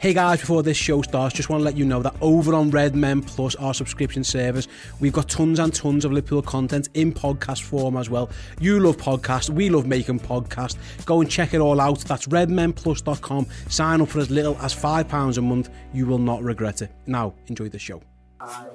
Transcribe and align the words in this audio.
Hey 0.00 0.14
guys, 0.14 0.40
before 0.40 0.62
this 0.62 0.78
show 0.78 1.02
starts, 1.02 1.34
just 1.34 1.50
want 1.50 1.60
to 1.60 1.64
let 1.64 1.76
you 1.76 1.84
know 1.84 2.00
that 2.00 2.14
over 2.22 2.54
on 2.54 2.70
Red 2.70 2.96
Men 2.96 3.20
Plus, 3.20 3.54
our 3.56 3.74
subscription 3.74 4.24
service, 4.24 4.66
we've 4.98 5.12
got 5.12 5.28
tons 5.28 5.58
and 5.58 5.74
tons 5.74 6.06
of 6.06 6.12
Liverpool 6.12 6.40
content 6.40 6.88
in 6.94 7.12
podcast 7.12 7.64
form 7.64 7.98
as 7.98 8.08
well. 8.08 8.30
You 8.60 8.80
love 8.80 8.96
podcasts, 8.96 9.50
we 9.50 9.68
love 9.68 9.86
making 9.86 10.20
podcasts. 10.20 10.78
Go 11.04 11.20
and 11.20 11.30
check 11.30 11.52
it 11.52 11.58
all 11.60 11.82
out. 11.82 11.98
That's 11.98 12.28
redmenplus.com. 12.28 13.46
Sign 13.68 14.00
up 14.00 14.08
for 14.08 14.20
as 14.20 14.30
little 14.30 14.56
as 14.62 14.74
£5 14.74 15.36
a 15.36 15.42
month. 15.42 15.68
You 15.92 16.06
will 16.06 16.16
not 16.16 16.42
regret 16.42 16.80
it. 16.80 16.90
Now, 17.06 17.34
enjoy 17.48 17.68
the 17.68 17.78
show. 17.78 18.02
Afternoon, 18.40 18.72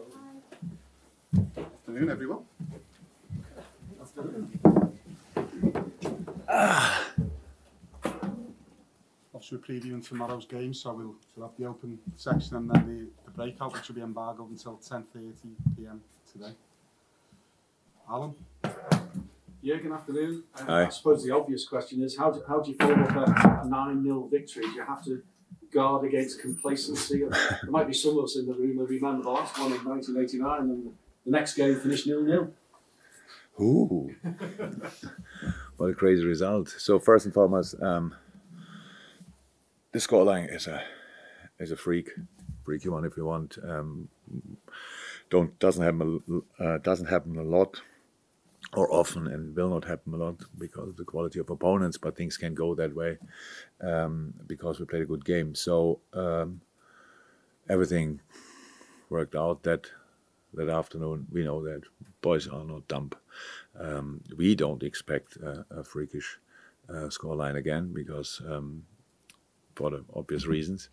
everyone. 2.12 2.44
Ah. 6.48 7.04
Obviously, 9.36 9.58
we're 9.58 9.82
previewing 9.82 10.08
tomorrow's 10.08 10.46
game, 10.46 10.74
so 10.74 10.94
we'll, 10.94 11.16
we'll 11.36 11.50
have 11.50 11.58
the 11.58 11.66
open 11.66 12.00
section 12.16 12.56
and 12.56 12.70
then 12.70 12.88
the, 12.88 13.26
the 13.26 13.32
breakout, 13.32 13.74
which 13.74 13.86
will 13.90 13.96
be 13.96 14.02
embargoed 14.02 14.50
until 14.50 14.78
10.30 14.78 15.34
pm 15.76 16.00
today. 16.32 16.54
Alan? 18.10 18.34
Jürgen, 19.62 19.94
afternoon. 19.94 20.44
Uh, 20.58 20.64
Hi. 20.64 20.86
I 20.86 20.90
suppose 20.90 21.22
the 21.22 21.36
obvious 21.36 21.68
question 21.68 22.02
is 22.02 22.18
how 22.18 22.32
do, 22.32 22.42
how 22.48 22.62
do 22.62 22.72
you 22.72 22.78
follow 22.78 22.94
up 22.94 23.66
a 23.66 23.68
9 23.68 24.04
0 24.04 24.30
victory? 24.32 24.64
Do 24.68 24.72
you 24.72 24.86
have 24.86 25.04
to 25.04 25.22
guard 25.70 26.06
against 26.06 26.40
complacency? 26.40 27.26
there 27.30 27.70
might 27.70 27.88
be 27.88 27.94
some 27.94 28.18
of 28.18 28.24
us 28.24 28.38
in 28.38 28.46
the 28.46 28.54
room 28.54 28.78
that 28.78 28.86
remember 28.86 29.24
the 29.24 29.30
last 29.32 29.60
one 29.60 29.74
in 29.74 29.84
1989 29.84 30.60
and 30.62 30.94
the 31.26 31.32
next 31.32 31.56
game 31.56 31.78
finished 31.82 32.08
nil 32.08 32.24
nil. 32.24 32.54
Ooh, 33.60 34.16
what 35.78 35.90
a 35.90 35.94
crazy 35.94 36.24
result! 36.24 36.70
So 36.78 37.00
first 37.00 37.26
and 37.26 37.34
foremost, 37.34 37.76
um, 37.82 38.14
the 39.96 40.02
scoreline 40.02 40.54
is 40.54 40.68
a 40.68 40.84
is 41.58 41.72
a 41.72 41.78
freak, 41.78 42.10
freaky 42.66 42.90
one 42.90 43.06
if 43.06 43.16
you 43.16 43.24
want. 43.24 43.58
Um, 43.64 44.10
don't 45.30 45.58
doesn't 45.58 45.84
happen 45.84 46.22
uh, 46.60 46.80
doesn't 46.80 47.06
happen 47.06 47.38
a 47.38 47.44
lot 47.58 47.82
or 48.74 48.94
often, 48.94 49.28
and 49.28 49.56
will 49.56 49.70
not 49.70 49.86
happen 49.86 50.14
a 50.14 50.18
lot 50.18 50.36
because 50.60 50.90
of 50.90 50.98
the 50.98 51.06
quality 51.06 51.40
of 51.40 51.50
opponents. 51.50 51.98
But 51.98 52.18
things 52.18 52.36
can 52.36 52.54
go 52.54 52.76
that 52.76 52.94
way 52.94 53.18
um, 53.80 54.34
because 54.46 54.82
we 54.82 54.86
played 54.86 55.04
a 55.04 55.12
good 55.14 55.24
game. 55.24 55.56
So 55.56 56.02
um, 56.12 56.60
everything 57.70 58.20
worked 59.10 59.36
out 59.36 59.64
that 59.64 59.88
that 60.56 60.68
afternoon. 60.68 61.28
We 61.32 61.46
know 61.46 61.64
that 61.64 61.84
boys 62.20 62.50
are 62.50 62.66
not 62.66 62.90
dumb. 62.90 63.12
Um, 63.80 64.20
we 64.36 64.56
don't 64.56 64.84
expect 64.84 65.38
a, 65.38 65.66
a 65.70 65.84
freakish 65.86 66.38
uh, 66.90 67.08
scoreline 67.16 67.56
again 67.56 67.94
because 67.94 68.42
um, 68.46 68.84
for 69.76 69.92
the 69.92 70.04
obvious 70.14 70.46
reasons. 70.46 70.90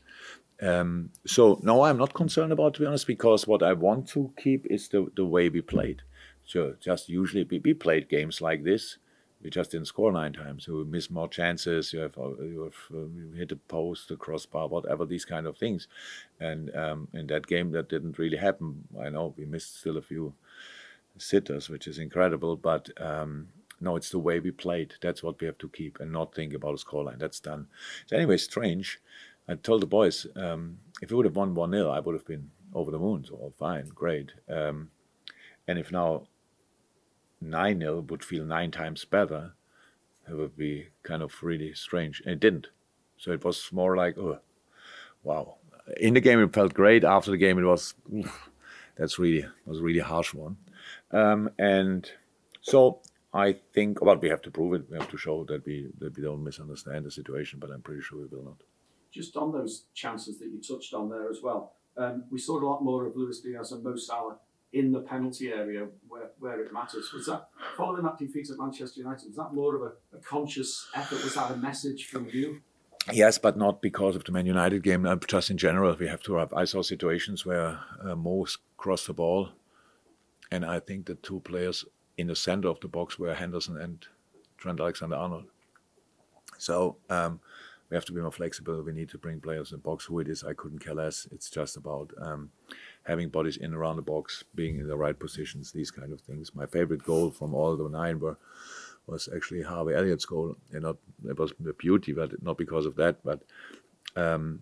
Um, 0.61 1.11
so 1.27 1.59
no, 1.63 1.83
I'm 1.83 1.99
not 1.99 2.15
concerned 2.15 2.53
about 2.53 2.75
to 2.75 2.81
be 2.81 2.87
honest 2.87 3.07
because 3.07 3.47
what 3.47 3.63
I 3.63 3.73
want 3.73 4.09
to 4.11 4.33
keep 4.39 4.67
is 4.67 4.89
the 4.89 5.11
the 5.17 5.25
way 5.25 5.49
we 5.49 5.61
played. 5.61 6.03
So 6.45 6.75
just 6.81 7.09
usually 7.09 7.45
we, 7.45 7.75
played 7.75 8.09
games 8.09 8.41
like 8.41 8.65
this. 8.65 8.99
We 9.43 9.51
just 9.51 9.73
didn't 9.73 9.89
score 9.89 10.13
nine 10.13 10.33
times. 10.33 10.67
So 10.67 10.77
we 10.77 10.85
miss 10.85 11.11
more 11.11 11.29
chances. 11.29 11.93
You 11.93 12.01
have 12.01 12.17
uh, 12.17 12.43
you 12.43 12.63
have 12.63 12.97
uh, 12.97 13.09
you 13.09 13.33
hit 13.37 13.53
a 13.53 13.57
post, 13.57 14.09
the 14.09 14.17
crossbar, 14.17 14.69
whatever 14.69 15.05
these 15.05 15.25
kind 15.25 15.47
of 15.47 15.57
things. 15.57 15.89
And 16.39 16.75
um, 16.77 17.09
in 17.13 17.27
that 17.29 17.47
game, 17.47 17.73
that 17.73 17.89
didn't 17.89 18.19
really 18.19 18.37
happen. 18.37 18.87
I 19.01 19.09
know 19.09 19.35
we 19.37 19.45
missed 19.45 19.81
still 19.81 19.97
a 19.97 20.03
few 20.03 20.35
sitters, 21.19 21.69
which 21.69 21.89
is 21.89 21.99
incredible. 21.99 22.57
But 22.57 22.91
um, 23.01 23.49
no, 23.83 23.97
it's 23.97 24.11
the 24.11 24.19
way 24.19 24.39
we 24.39 24.53
played. 24.53 24.95
That's 25.03 25.23
what 25.23 25.41
we 25.41 25.47
have 25.47 25.59
to 25.59 25.69
keep 25.69 25.99
and 26.01 26.13
not 26.13 26.35
think 26.35 26.55
about 26.55 26.81
a 26.81 26.85
scoreline. 26.85 27.19
That's 27.19 27.41
done. 27.41 27.67
So 28.07 28.17
anyway, 28.17 28.37
strange. 28.37 29.01
I 29.49 29.57
told 29.57 29.83
the 29.83 29.87
boys 29.87 30.25
um, 30.37 30.79
if 31.03 31.11
we 31.11 31.17
would 31.17 31.27
have 31.27 31.37
won 31.37 31.55
1 31.55 31.73
0, 31.73 31.91
I 31.91 31.99
would 31.99 32.15
have 32.15 32.25
been 32.25 32.51
over 32.73 32.93
the 32.93 32.99
moon. 32.99 33.25
So 33.25 33.35
all 33.35 33.53
fine, 33.59 33.89
great. 33.89 34.31
Um, 34.49 34.91
and 35.67 35.79
if 35.79 35.91
now 35.91 36.29
9 37.41 37.81
0 37.81 38.01
would 38.09 38.25
feel 38.25 38.45
nine 38.45 38.71
times 38.71 39.05
better, 39.05 39.55
it 40.29 40.35
would 40.35 40.57
be 40.57 40.89
kind 41.03 41.23
of 41.23 41.43
really 41.43 41.75
strange. 41.75 42.23
And 42.25 42.35
it 42.35 42.41
didn't. 42.41 42.69
So 43.19 43.33
it 43.33 43.45
was 43.45 43.69
more 43.73 43.97
like, 43.97 44.17
oh, 44.17 44.39
wow. 45.25 45.57
In 45.97 46.15
the 46.15 46.21
game, 46.21 46.41
it 46.41 46.55
felt 46.55 46.73
great. 46.73 47.03
After 47.03 47.33
the 47.33 47.37
game, 47.37 47.59
it 47.59 47.65
was, 47.65 47.95
that's 48.97 49.19
really, 49.19 49.45
was 49.67 49.81
a 49.81 49.83
really 49.83 49.99
harsh 49.99 50.33
one. 50.33 50.57
Um, 51.11 51.51
and 51.59 52.09
so 52.61 53.01
I 53.35 53.55
think, 53.73 54.03
well, 54.03 54.17
we 54.17 54.29
have 54.29 54.43
to 54.43 54.51
prove 54.51 54.75
it. 54.75 54.91
We 54.91 54.99
have 54.99 55.11
to 55.11 55.17
show 55.17 55.45
that 55.45 55.65
we 55.65 55.89
that 55.99 56.17
we 56.17 56.23
don't 56.23 56.45
misunderstand 56.45 57.07
the 57.07 57.11
situation, 57.11 57.59
but 57.59 57.71
I'm 57.71 57.81
pretty 57.81 58.03
sure 58.03 58.19
we 58.19 58.27
will 58.27 58.45
not. 58.45 58.63
Just 59.11 59.37
on 59.37 59.53
those 59.53 59.85
chances 59.95 60.39
that 60.39 60.49
you 60.49 60.61
touched 60.61 60.95
on 60.95 61.09
there 61.09 61.31
as 61.31 61.41
well, 61.43 61.75
um, 61.97 62.25
we 62.31 62.39
saw 62.39 62.59
a 62.59 62.65
lot 62.65 62.83
more 62.83 63.07
of 63.07 63.17
Luis 63.17 63.41
Diaz 63.41 63.73
and 63.73 63.83
Mo 63.85 63.97
Salah 63.97 64.37
in 64.73 64.91
the 64.91 65.01
penalty 65.01 65.53
area 65.53 65.87
where, 66.09 66.31
where 66.39 66.63
it 66.63 66.73
matters. 66.73 67.13
Was 67.13 67.27
that 67.27 67.49
following 67.77 68.05
that 68.05 68.19
defeat 68.19 68.49
at 68.51 68.59
Manchester 68.59 69.01
United? 69.01 69.29
Was 69.29 69.37
that 69.37 69.53
more 69.53 69.77
of 69.77 69.83
a, 69.83 70.17
a 70.17 70.21
conscious 70.21 70.89
effort? 70.95 71.23
Was 71.23 71.35
that 71.35 71.51
a 71.51 71.57
message 71.57 72.07
from 72.07 72.29
you? 72.31 72.63
Yes, 73.13 73.37
but 73.37 73.57
not 73.57 73.83
because 73.83 74.15
of 74.17 74.25
the 74.25 74.33
Man 74.33 74.47
United 74.47 74.83
game. 74.83 75.05
Uh, 75.05 75.17
just 75.17 75.51
in 75.51 75.59
general, 75.59 75.97
we 75.99 76.07
have 76.07 76.23
to 76.23 76.35
have. 76.35 76.53
I 76.55 76.65
saw 76.65 76.83
situations 76.83 77.45
where 77.45 77.81
uh, 78.03 78.15
Mo 78.15 78.47
crossed 78.77 79.09
the 79.09 79.13
ball, 79.13 79.51
and 80.51 80.65
I 80.65 80.79
think 80.81 81.07
the 81.07 81.17
two 81.17 81.41
players 81.41 81.85
in 82.23 82.29
the 82.29 82.37
center 82.37 82.69
of 82.69 82.79
the 82.81 82.89
box 82.89 83.19
were 83.19 83.35
Henderson 83.35 83.77
and 83.77 84.07
Trent 84.57 84.81
Alexander-Arnold. 84.81 85.47
So 86.57 86.97
um, 87.11 87.41
we 87.91 87.97
have 87.97 88.05
to 88.05 88.13
be 88.13 88.21
more 88.21 88.31
flexible. 88.31 88.81
We 88.81 88.93
need 88.93 89.11
to 89.11 89.19
bring 89.19 89.41
players 89.41 89.73
in 89.73 89.79
the 89.79 89.83
box. 89.83 90.05
Who 90.05 90.21
it 90.21 90.29
is, 90.29 90.45
I 90.45 90.55
couldn't 90.55 90.79
care 90.79 90.95
less. 90.95 91.27
It's 91.33 91.51
just 91.51 91.77
about 91.77 92.13
um, 92.19 92.51
having 93.03 93.29
bodies 93.29 93.57
in 93.57 93.75
around 93.75 93.97
the 93.97 94.03
box, 94.03 94.45
being 94.55 94.79
in 94.79 94.87
the 94.87 94.97
right 94.97 95.19
positions, 95.19 95.73
these 95.73 95.91
kind 95.91 96.13
of 96.13 96.21
things. 96.21 96.55
My 96.55 96.67
favorite 96.67 97.03
goal 97.03 97.33
from 97.33 97.55
all 97.55 97.77
the 97.77 97.89
nine 97.89 98.21
were 98.21 98.39
was 99.09 99.29
actually 99.35 99.63
Harvey 99.63 99.95
Elliott's 99.95 100.25
goal. 100.25 100.57
And 100.73 100.83
not 100.83 100.97
it 101.29 101.37
was 101.37 101.53
a 101.69 101.73
beauty, 101.73 102.13
but 102.13 102.41
not 102.41 102.57
because 102.57 102.87
of 102.87 102.95
that, 103.03 103.17
but 103.25 103.43
um, 104.15 104.61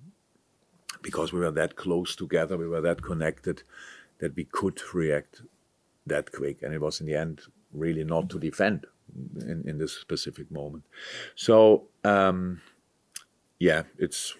because 1.02 1.30
we 1.30 1.40
were 1.40 1.50
that 1.50 1.76
close 1.76 2.16
together, 2.16 2.56
we 2.56 2.66
were 2.66 2.80
that 2.80 3.02
connected 3.02 3.62
that 4.18 4.34
we 4.34 4.44
could 4.44 4.80
react 4.94 5.42
that 6.06 6.32
quick. 6.32 6.62
And 6.62 6.74
it 6.74 6.80
was 6.80 7.00
in 7.00 7.06
the 7.06 7.14
end 7.14 7.42
really 7.72 8.04
not 8.04 8.28
to 8.30 8.38
defend 8.38 8.86
in, 9.40 9.64
in 9.66 9.78
this 9.78 9.92
specific 9.92 10.50
moment. 10.50 10.84
So 11.34 11.88
um, 12.04 12.60
yeah, 13.58 13.82
it's 13.98 14.34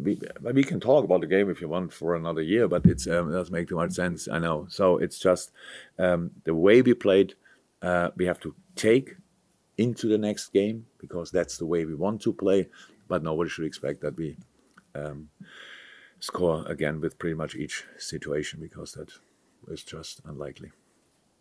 we, 0.00 0.20
we 0.42 0.64
can 0.64 0.80
talk 0.80 1.04
about 1.04 1.20
the 1.20 1.26
game 1.26 1.50
if 1.50 1.60
you 1.60 1.68
want 1.68 1.92
for 1.92 2.16
another 2.16 2.42
year, 2.42 2.68
but 2.68 2.84
it's 2.86 3.06
um, 3.06 3.30
it 3.30 3.32
doesn't 3.32 3.52
make 3.52 3.68
too 3.68 3.76
much 3.76 3.92
sense. 3.92 4.28
I 4.28 4.38
know. 4.38 4.66
So 4.68 4.98
it's 4.98 5.18
just 5.18 5.52
um, 5.98 6.30
the 6.44 6.54
way 6.54 6.82
we 6.82 6.94
played. 6.94 7.34
Uh, 7.82 8.10
we 8.16 8.24
have 8.24 8.40
to 8.40 8.54
take 8.76 9.16
into 9.76 10.08
the 10.08 10.18
next 10.18 10.48
game 10.52 10.86
because 10.98 11.30
that's 11.30 11.58
the 11.58 11.66
way 11.66 11.84
we 11.84 11.94
want 11.94 12.22
to 12.22 12.32
play. 12.32 12.68
But 13.08 13.22
nobody 13.22 13.50
should 13.50 13.66
expect 13.66 14.00
that 14.00 14.16
we 14.16 14.36
um, 14.94 15.28
score 16.20 16.64
again 16.66 17.00
with 17.00 17.18
pretty 17.18 17.34
much 17.34 17.54
each 17.54 17.84
situation 17.98 18.60
because 18.60 18.92
that 18.92 19.10
is 19.68 19.82
just 19.82 20.20
unlikely. 20.24 20.70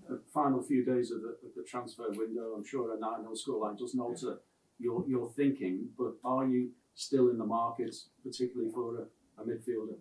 The 0.09 0.19
final 0.33 0.61
few 0.61 0.83
days 0.83 1.11
of 1.11 1.21
the, 1.21 1.29
of 1.29 1.55
the 1.55 1.63
transfer 1.63 2.09
window, 2.09 2.53
I'm 2.55 2.65
sure 2.65 2.93
a 2.95 2.99
9 2.99 3.21
0 3.21 3.33
scoreline 3.33 3.77
doesn't 3.77 3.99
alter 3.99 4.39
your, 4.79 5.05
your 5.07 5.29
thinking, 5.29 5.89
but 5.97 6.15
are 6.25 6.45
you 6.45 6.71
still 6.95 7.29
in 7.29 7.37
the 7.37 7.45
market, 7.45 7.95
particularly 8.23 8.71
for 8.71 8.97
a, 8.97 9.41
a 9.41 9.45
midfielder? 9.45 9.97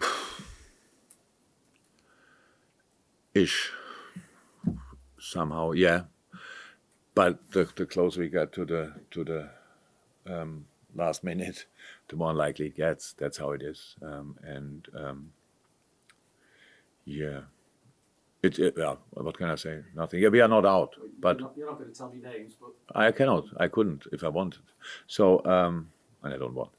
Ish. 3.34 3.72
Somehow, 5.18 5.72
yeah. 5.72 6.02
But 7.14 7.50
the, 7.50 7.68
the 7.74 7.84
closer 7.84 8.20
we 8.20 8.28
get 8.28 8.52
to 8.52 8.64
the 8.64 8.92
to 9.10 9.24
the 9.24 9.50
um, 10.26 10.66
last 10.94 11.24
minute, 11.24 11.66
the 12.08 12.16
more 12.16 12.30
unlikely 12.30 12.66
it 12.66 12.76
gets. 12.76 13.12
That's 13.18 13.38
how 13.38 13.50
it 13.50 13.62
is. 13.62 13.96
Um, 14.02 14.36
and 14.42 14.86
um, 14.96 15.32
yeah, 17.08 17.40
It, 18.42 18.58
it, 18.58 18.74
yeah, 18.76 18.96
what 19.10 19.36
can 19.36 19.50
I 19.50 19.56
say? 19.56 19.80
Nothing. 19.94 20.20
Yeah, 20.20 20.28
we 20.28 20.40
are 20.40 20.48
not 20.48 20.64
out, 20.66 20.94
but 21.18 21.38
you're 21.38 21.48
not, 21.48 21.56
you're 21.56 21.70
not 21.70 21.78
going 21.78 21.92
to 21.92 21.98
tell 21.98 22.10
me 22.10 22.20
names, 22.20 22.54
but 22.60 22.70
I 22.94 23.10
cannot. 23.12 23.44
I 23.56 23.68
couldn't 23.68 24.06
if 24.12 24.22
I 24.22 24.28
wanted. 24.28 24.62
So, 25.06 25.44
um, 25.44 25.90
and 26.22 26.34
I 26.34 26.38
don't 26.38 26.54
want. 26.54 26.70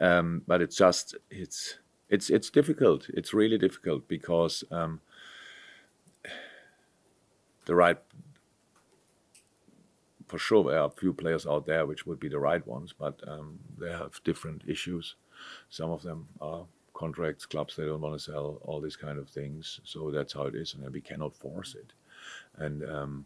Um, 0.00 0.42
but 0.46 0.60
it's 0.62 0.76
just 0.76 1.16
it's 1.30 1.78
it's 2.08 2.30
it's 2.30 2.50
difficult. 2.50 3.08
It's 3.10 3.32
really 3.32 3.58
difficult 3.58 4.08
because 4.08 4.64
um, 4.70 5.00
the 7.66 7.74
right 7.74 7.98
for 10.26 10.38
sure 10.38 10.64
there 10.64 10.80
are 10.80 10.88
a 10.88 11.00
few 11.00 11.12
players 11.12 11.46
out 11.46 11.66
there 11.66 11.86
which 11.86 12.06
would 12.06 12.20
be 12.20 12.28
the 12.28 12.38
right 12.38 12.66
ones, 12.66 12.92
but 12.98 13.20
um, 13.26 13.58
they 13.78 13.90
have 13.90 14.20
different 14.24 14.62
issues. 14.66 15.16
Some 15.70 15.90
of 15.90 16.02
them 16.02 16.28
are 16.40 16.66
contracts, 16.98 17.46
clubs 17.46 17.76
they 17.76 17.84
don't 17.84 18.00
want 18.00 18.18
to 18.18 18.24
sell, 18.30 18.58
all 18.62 18.80
these 18.80 18.96
kind 18.96 19.18
of 19.18 19.28
things. 19.28 19.80
So 19.84 20.10
that's 20.10 20.32
how 20.32 20.44
it 20.50 20.54
is, 20.54 20.74
and 20.74 20.92
we 20.92 21.00
cannot 21.00 21.36
force 21.36 21.76
it. 21.82 21.92
And 22.56 22.82
um, 22.84 23.24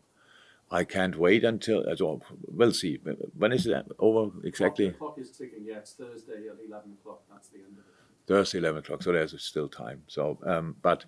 I 0.70 0.84
can't 0.84 1.16
wait 1.16 1.44
until. 1.44 1.80
Uh, 1.88 2.16
we'll 2.58 2.72
see. 2.72 2.98
When 3.42 3.52
is 3.52 3.66
it 3.66 3.86
over 3.98 4.30
exactly? 4.44 4.88
The 4.90 4.94
clock 4.94 5.18
is 5.18 5.30
ticking. 5.30 5.64
Yeah, 5.64 5.78
it's 5.78 5.92
Thursday 5.92 6.48
at 6.52 6.58
eleven 6.68 6.92
o'clock. 6.98 7.20
That's 7.30 7.48
the 7.48 7.58
end 7.58 7.78
of 7.78 7.84
it. 7.84 8.26
Thursday, 8.26 8.58
eleven 8.58 8.80
o'clock. 8.80 9.02
So 9.02 9.12
there's 9.12 9.34
still 9.42 9.68
time. 9.68 10.02
So, 10.06 10.38
um, 10.44 10.76
but 10.82 11.04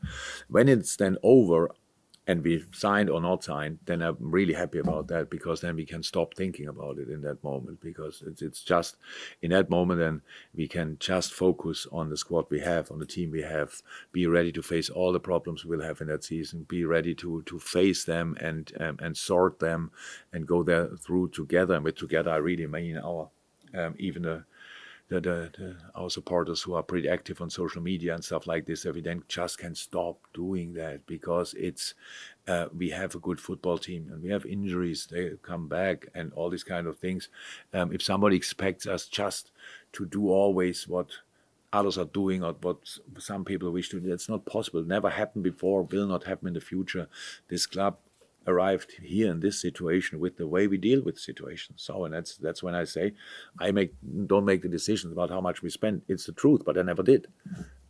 when 0.48 0.68
it's 0.68 0.96
then 0.96 1.16
over, 1.22 1.70
and 2.26 2.42
we 2.42 2.64
signed 2.72 3.10
or 3.10 3.20
not 3.20 3.44
signed, 3.44 3.78
then 3.84 4.00
I'm 4.00 4.16
really 4.18 4.54
happy 4.54 4.78
about 4.78 5.08
that 5.08 5.28
because 5.28 5.60
then 5.60 5.76
we 5.76 5.84
can 5.84 6.02
stop 6.02 6.34
thinking 6.34 6.68
about 6.68 6.98
it 6.98 7.08
in 7.08 7.20
that 7.22 7.44
moment 7.44 7.80
because 7.80 8.22
it's, 8.26 8.40
it's 8.40 8.62
just 8.62 8.96
in 9.42 9.50
that 9.50 9.68
moment 9.68 10.00
and 10.00 10.22
we 10.54 10.66
can 10.66 10.96
just 10.98 11.34
focus 11.34 11.86
on 11.92 12.08
the 12.08 12.16
squad 12.16 12.46
we 12.48 12.60
have, 12.60 12.90
on 12.90 12.98
the 12.98 13.06
team 13.06 13.30
we 13.30 13.42
have, 13.42 13.82
be 14.10 14.26
ready 14.26 14.52
to 14.52 14.62
face 14.62 14.88
all 14.88 15.12
the 15.12 15.20
problems 15.20 15.64
we'll 15.64 15.82
have 15.82 16.00
in 16.00 16.06
that 16.06 16.24
season, 16.24 16.64
be 16.66 16.84
ready 16.84 17.14
to 17.14 17.42
to 17.42 17.58
face 17.58 18.04
them 18.04 18.36
and 18.40 18.72
um, 18.80 18.98
and 19.02 19.16
sort 19.16 19.58
them 19.58 19.90
and 20.32 20.46
go 20.46 20.62
there 20.62 20.88
through 20.96 21.28
together. 21.28 21.74
And 21.74 21.84
with 21.84 21.96
together, 21.96 22.30
I 22.30 22.36
really 22.36 22.66
mean 22.66 22.96
our 22.96 23.28
um, 23.74 23.94
even 23.98 24.22
the 24.22 24.44
the, 25.08 25.20
the, 25.20 25.50
the, 25.58 25.76
our 25.94 26.08
supporters 26.08 26.62
who 26.62 26.74
are 26.74 26.82
pretty 26.82 27.08
active 27.08 27.40
on 27.40 27.50
social 27.50 27.82
media 27.82 28.14
and 28.14 28.24
stuff 28.24 28.46
like 28.46 28.66
this, 28.66 28.82
that 28.82 28.94
we 28.94 29.00
then 29.00 29.22
just 29.28 29.58
can 29.58 29.74
stop 29.74 30.18
doing 30.32 30.72
that 30.74 31.06
because 31.06 31.54
it's 31.54 31.94
uh, 32.48 32.66
we 32.76 32.90
have 32.90 33.14
a 33.14 33.18
good 33.18 33.40
football 33.40 33.78
team 33.78 34.08
and 34.10 34.22
we 34.22 34.30
have 34.30 34.46
injuries, 34.46 35.06
they 35.10 35.32
come 35.42 35.68
back 35.68 36.06
and 36.14 36.32
all 36.34 36.50
these 36.50 36.64
kind 36.64 36.86
of 36.86 36.98
things. 36.98 37.28
Um, 37.72 37.92
if 37.92 38.02
somebody 38.02 38.36
expects 38.36 38.86
us 38.86 39.06
just 39.06 39.50
to 39.92 40.06
do 40.06 40.28
always 40.28 40.88
what 40.88 41.08
others 41.72 41.98
are 41.98 42.04
doing 42.06 42.42
or 42.42 42.52
what 42.62 42.76
some 43.18 43.44
people 43.44 43.70
wish 43.70 43.88
to 43.90 44.00
do, 44.00 44.12
it's 44.12 44.28
not 44.28 44.46
possible. 44.46 44.82
Never 44.82 45.10
happened 45.10 45.44
before, 45.44 45.82
will 45.82 46.06
not 46.06 46.24
happen 46.24 46.48
in 46.48 46.54
the 46.54 46.60
future. 46.60 47.08
This 47.48 47.66
club 47.66 47.96
arrived 48.46 48.92
here 49.02 49.30
in 49.30 49.40
this 49.40 49.60
situation 49.60 50.20
with 50.20 50.36
the 50.36 50.46
way 50.46 50.66
we 50.66 50.76
deal 50.76 51.02
with 51.02 51.18
situations. 51.18 51.82
So, 51.82 52.04
and 52.04 52.14
that's 52.14 52.36
that's 52.36 52.62
when 52.62 52.74
I 52.74 52.84
say, 52.84 53.14
I 53.58 53.70
make 53.72 53.94
don't 54.26 54.44
make 54.44 54.62
the 54.62 54.68
decisions 54.68 55.12
about 55.12 55.30
how 55.30 55.40
much 55.40 55.62
we 55.62 55.70
spend. 55.70 56.02
It's 56.08 56.26
the 56.26 56.32
truth, 56.32 56.62
but 56.64 56.78
I 56.78 56.82
never 56.82 57.02
did, 57.02 57.28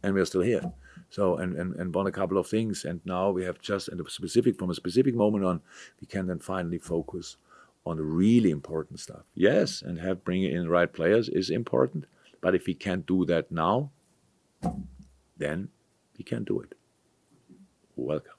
and 0.02 0.14
we're 0.14 0.24
still 0.24 0.42
here. 0.42 0.72
So, 1.10 1.36
and 1.36 1.56
and 1.56 1.74
and 1.76 1.94
won 1.94 2.06
a 2.06 2.12
couple 2.12 2.38
of 2.38 2.46
things, 2.46 2.84
and 2.84 3.00
now 3.04 3.30
we 3.30 3.44
have 3.44 3.60
just 3.60 3.88
and 3.88 4.00
a 4.00 4.10
specific 4.10 4.58
from 4.58 4.70
a 4.70 4.74
specific 4.74 5.14
moment 5.14 5.44
on, 5.44 5.60
we 6.00 6.06
can 6.06 6.26
then 6.26 6.38
finally 6.38 6.78
focus 6.78 7.36
on 7.86 7.96
the 7.96 8.04
really 8.04 8.50
important 8.50 9.00
stuff. 9.00 9.24
Yes, 9.34 9.82
and 9.82 9.98
have 9.98 10.24
bring 10.24 10.42
in 10.42 10.64
the 10.64 10.70
right 10.70 10.92
players 10.92 11.28
is 11.28 11.50
important, 11.50 12.06
but 12.40 12.54
if 12.54 12.66
we 12.66 12.74
can't 12.74 13.06
do 13.06 13.24
that 13.26 13.50
now, 13.50 13.90
then 15.36 15.68
we 16.16 16.24
can't 16.24 16.46
do 16.46 16.60
it. 16.60 16.74
Welcome. 17.96 18.33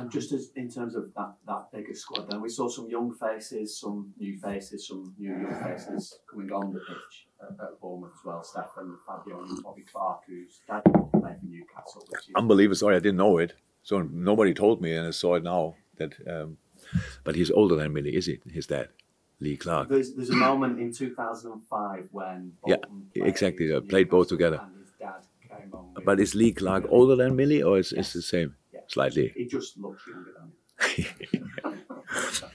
And 0.00 0.10
just 0.10 0.32
as 0.32 0.50
in 0.56 0.70
terms 0.70 0.94
of 0.94 1.12
that, 1.14 1.34
that 1.46 1.70
bigger 1.72 1.94
squad, 1.94 2.30
then 2.30 2.40
we 2.40 2.48
saw 2.48 2.68
some 2.68 2.88
young 2.88 3.12
faces, 3.14 3.78
some 3.78 4.14
new 4.18 4.38
faces, 4.38 4.88
some 4.88 5.14
new 5.18 5.30
young 5.30 5.62
faces 5.62 6.18
coming 6.30 6.50
on 6.52 6.72
the 6.72 6.80
pitch 6.80 7.26
at, 7.42 7.50
at 7.62 7.80
Bournemouth 7.82 8.12
as 8.18 8.24
well. 8.24 8.42
Stefan, 8.42 8.96
Fabio, 9.06 9.42
and 9.42 9.62
Bobby 9.62 9.82
Clark, 9.92 10.20
who's 10.26 10.60
dad 10.66 10.82
played 10.84 11.02
for 11.12 11.46
Newcastle. 11.46 12.06
Which 12.08 12.28
is 12.28 12.34
Unbelievable. 12.34 12.76
Sorry, 12.76 12.96
I 12.96 13.00
didn't 13.00 13.18
know 13.18 13.36
it. 13.36 13.52
So 13.82 14.00
nobody 14.00 14.54
told 14.54 14.80
me, 14.80 14.94
and 14.94 15.08
I 15.08 15.10
saw 15.10 15.34
it 15.34 15.42
now. 15.42 15.74
That, 15.98 16.14
um, 16.26 16.56
but 17.24 17.34
he's 17.34 17.50
older 17.50 17.76
than 17.76 17.92
Millie, 17.92 18.16
is 18.16 18.24
he? 18.24 18.40
His 18.50 18.66
dad, 18.66 18.88
Lee 19.38 19.58
Clark. 19.58 19.90
There's, 19.90 20.14
there's 20.14 20.30
a 20.30 20.34
moment 20.36 20.80
in 20.80 20.94
2005 20.94 22.08
when 22.10 22.52
Yeah, 22.66 22.76
Bolton 22.76 23.10
exactly, 23.14 23.68
played 23.68 23.82
they 23.82 23.86
played 23.86 24.08
both 24.10 24.28
together. 24.28 24.60
And 24.62 24.80
his 24.80 24.92
dad 24.98 25.20
came 25.46 25.74
on. 25.74 25.92
But 26.06 26.20
is 26.20 26.34
Lee 26.34 26.52
Clark 26.52 26.86
older 26.88 27.16
than 27.16 27.36
Millie, 27.36 27.62
or 27.62 27.78
is 27.78 27.92
Yes. 27.92 28.08
is 28.08 28.12
the 28.14 28.22
same? 28.22 28.56
Slightly. 28.90 29.32
He 29.36 29.46
just 29.46 29.78
looks 29.78 30.02
younger 30.06 30.32
than 30.38 30.52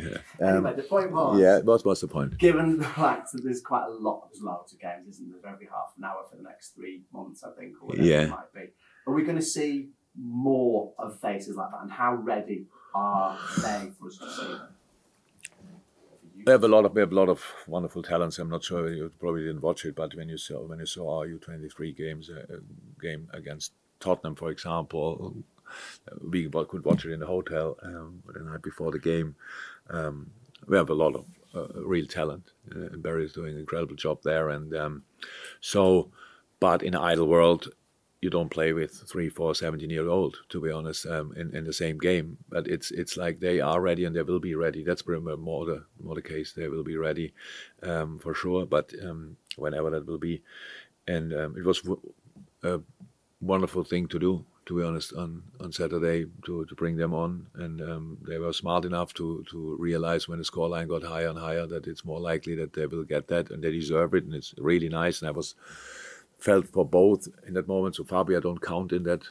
Yeah. 0.00 0.18
Anyway, 0.40 0.74
the 0.76 0.82
point 0.84 1.10
was. 1.10 1.40
yeah. 1.40 1.58
What 1.58 1.84
was 1.84 2.00
the 2.00 2.06
point? 2.08 2.38
given 2.38 2.78
the 2.78 2.84
fact 2.84 3.32
that 3.32 3.42
there's 3.42 3.60
quite 3.60 3.86
a 3.86 3.90
lot, 3.90 4.28
there's 4.30 4.42
loads 4.42 4.72
of 4.72 4.78
games, 4.80 5.08
isn't 5.16 5.28
there? 5.42 5.52
Every 5.52 5.66
half 5.66 5.92
an 5.96 6.04
hour 6.04 6.22
for 6.30 6.36
the 6.36 6.42
next 6.44 6.74
three 6.76 7.02
months, 7.12 7.42
I 7.42 7.50
think, 7.58 7.74
or 7.82 7.88
whatever 7.88 8.06
Yeah. 8.06 8.22
it 8.22 8.30
might 8.30 8.52
be. 8.54 8.66
Are 9.08 9.12
we 9.14 9.24
going 9.24 9.36
to 9.38 9.42
see 9.42 9.88
more 10.16 10.92
of 10.98 11.18
faces 11.20 11.56
like 11.56 11.70
that? 11.72 11.82
And 11.82 11.90
how 11.90 12.14
ready 12.14 12.66
are 12.94 13.36
they 13.56 13.90
for 13.98 14.06
us 14.08 14.18
to 14.18 14.30
see 14.30 14.46
them? 14.46 14.68
We 16.46 16.52
have 16.52 16.62
a 16.62 16.68
lot 16.68 16.84
of 16.84 16.94
we 16.94 17.00
have 17.00 17.10
a 17.10 17.16
lot 17.16 17.28
of 17.28 17.42
wonderful 17.66 18.02
talents. 18.04 18.38
I'm 18.38 18.48
not 18.48 18.62
sure 18.62 18.92
you 18.92 19.10
probably 19.18 19.42
didn't 19.42 19.62
watch 19.62 19.84
it, 19.84 19.96
but 19.96 20.14
when 20.14 20.28
you 20.28 20.38
saw 20.38 20.62
when 20.64 20.78
you 20.78 20.86
saw 20.86 21.18
our 21.18 21.26
U23 21.26 21.96
games, 21.96 22.30
uh, 22.30 22.44
uh, 22.54 22.58
game 23.02 23.28
against 23.32 23.72
Tottenham, 24.00 24.34
for 24.34 24.50
example, 24.50 25.34
we 26.22 26.48
could 26.48 26.84
watch 26.84 27.04
it 27.04 27.12
in 27.12 27.20
the 27.20 27.26
hotel 27.26 27.76
um, 27.82 28.22
the 28.32 28.40
night 28.40 28.62
before 28.62 28.90
the 28.90 28.98
game. 28.98 29.34
Um, 29.90 30.30
we 30.66 30.76
have 30.76 30.90
a 30.90 30.94
lot 30.94 31.14
of 31.14 31.26
uh, 31.54 31.80
real 31.82 32.06
talent. 32.06 32.50
Uh, 32.74 32.80
and 32.80 33.02
Barry 33.02 33.24
is 33.24 33.32
doing 33.32 33.54
an 33.54 33.60
incredible 33.60 33.96
job 33.96 34.22
there, 34.22 34.50
and 34.50 34.74
um, 34.74 35.02
so. 35.60 36.10
But 36.60 36.82
in 36.82 36.96
idle 36.96 37.28
world, 37.28 37.68
you 38.20 38.30
don't 38.30 38.48
play 38.48 38.72
with 38.72 38.90
three, 39.08 39.28
four, 39.28 39.54
17 39.54 39.88
year 39.90 40.08
old, 40.08 40.38
to 40.48 40.60
be 40.60 40.72
honest, 40.72 41.06
um, 41.06 41.32
in, 41.36 41.54
in 41.54 41.62
the 41.62 41.72
same 41.72 41.98
game. 41.98 42.36
But 42.48 42.66
it's 42.66 42.90
it's 42.90 43.16
like 43.16 43.38
they 43.38 43.60
are 43.60 43.80
ready 43.80 44.04
and 44.04 44.16
they 44.16 44.22
will 44.22 44.40
be 44.40 44.56
ready. 44.56 44.82
That's 44.82 45.06
more 45.06 45.64
the 45.64 45.84
more 46.02 46.16
the 46.16 46.22
case. 46.22 46.52
They 46.52 46.66
will 46.68 46.82
be 46.82 46.96
ready 46.96 47.32
um, 47.84 48.18
for 48.18 48.34
sure. 48.34 48.66
But 48.66 48.92
um, 49.04 49.36
whenever 49.56 49.90
that 49.90 50.06
will 50.06 50.18
be, 50.18 50.42
and 51.06 51.32
it 51.32 51.64
was 51.64 51.88
a 52.64 52.80
wonderful 53.40 53.84
thing 53.84 54.08
to 54.08 54.18
do. 54.18 54.44
To 54.66 54.76
be 54.76 54.84
honest, 54.84 55.14
on, 55.14 55.44
on 55.60 55.72
Saturday 55.72 56.26
to, 56.44 56.66
to 56.66 56.74
bring 56.74 56.98
them 56.98 57.14
on, 57.14 57.46
and 57.54 57.80
um, 57.80 58.18
they 58.28 58.36
were 58.36 58.52
smart 58.52 58.84
enough 58.84 59.14
to, 59.14 59.42
to 59.50 59.76
realize 59.78 60.28
when 60.28 60.36
the 60.36 60.44
scoreline 60.44 60.88
got 60.88 61.02
higher 61.02 61.28
and 61.28 61.38
higher 61.38 61.66
that 61.66 61.86
it's 61.86 62.04
more 62.04 62.20
likely 62.20 62.54
that 62.56 62.74
they 62.74 62.84
will 62.84 63.04
get 63.04 63.28
that, 63.28 63.50
and 63.50 63.64
they 63.64 63.70
deserve 63.70 64.12
it, 64.12 64.24
and 64.24 64.34
it's 64.34 64.54
really 64.58 64.90
nice. 64.90 65.22
And 65.22 65.28
I 65.28 65.30
was 65.30 65.54
felt 66.38 66.68
for 66.68 66.84
both 66.84 67.28
in 67.46 67.54
that 67.54 67.66
moment. 67.66 67.96
So 67.96 68.04
Fabio, 68.04 68.36
I 68.36 68.40
don't 68.40 68.60
count 68.60 68.92
in 68.92 69.04
that 69.04 69.22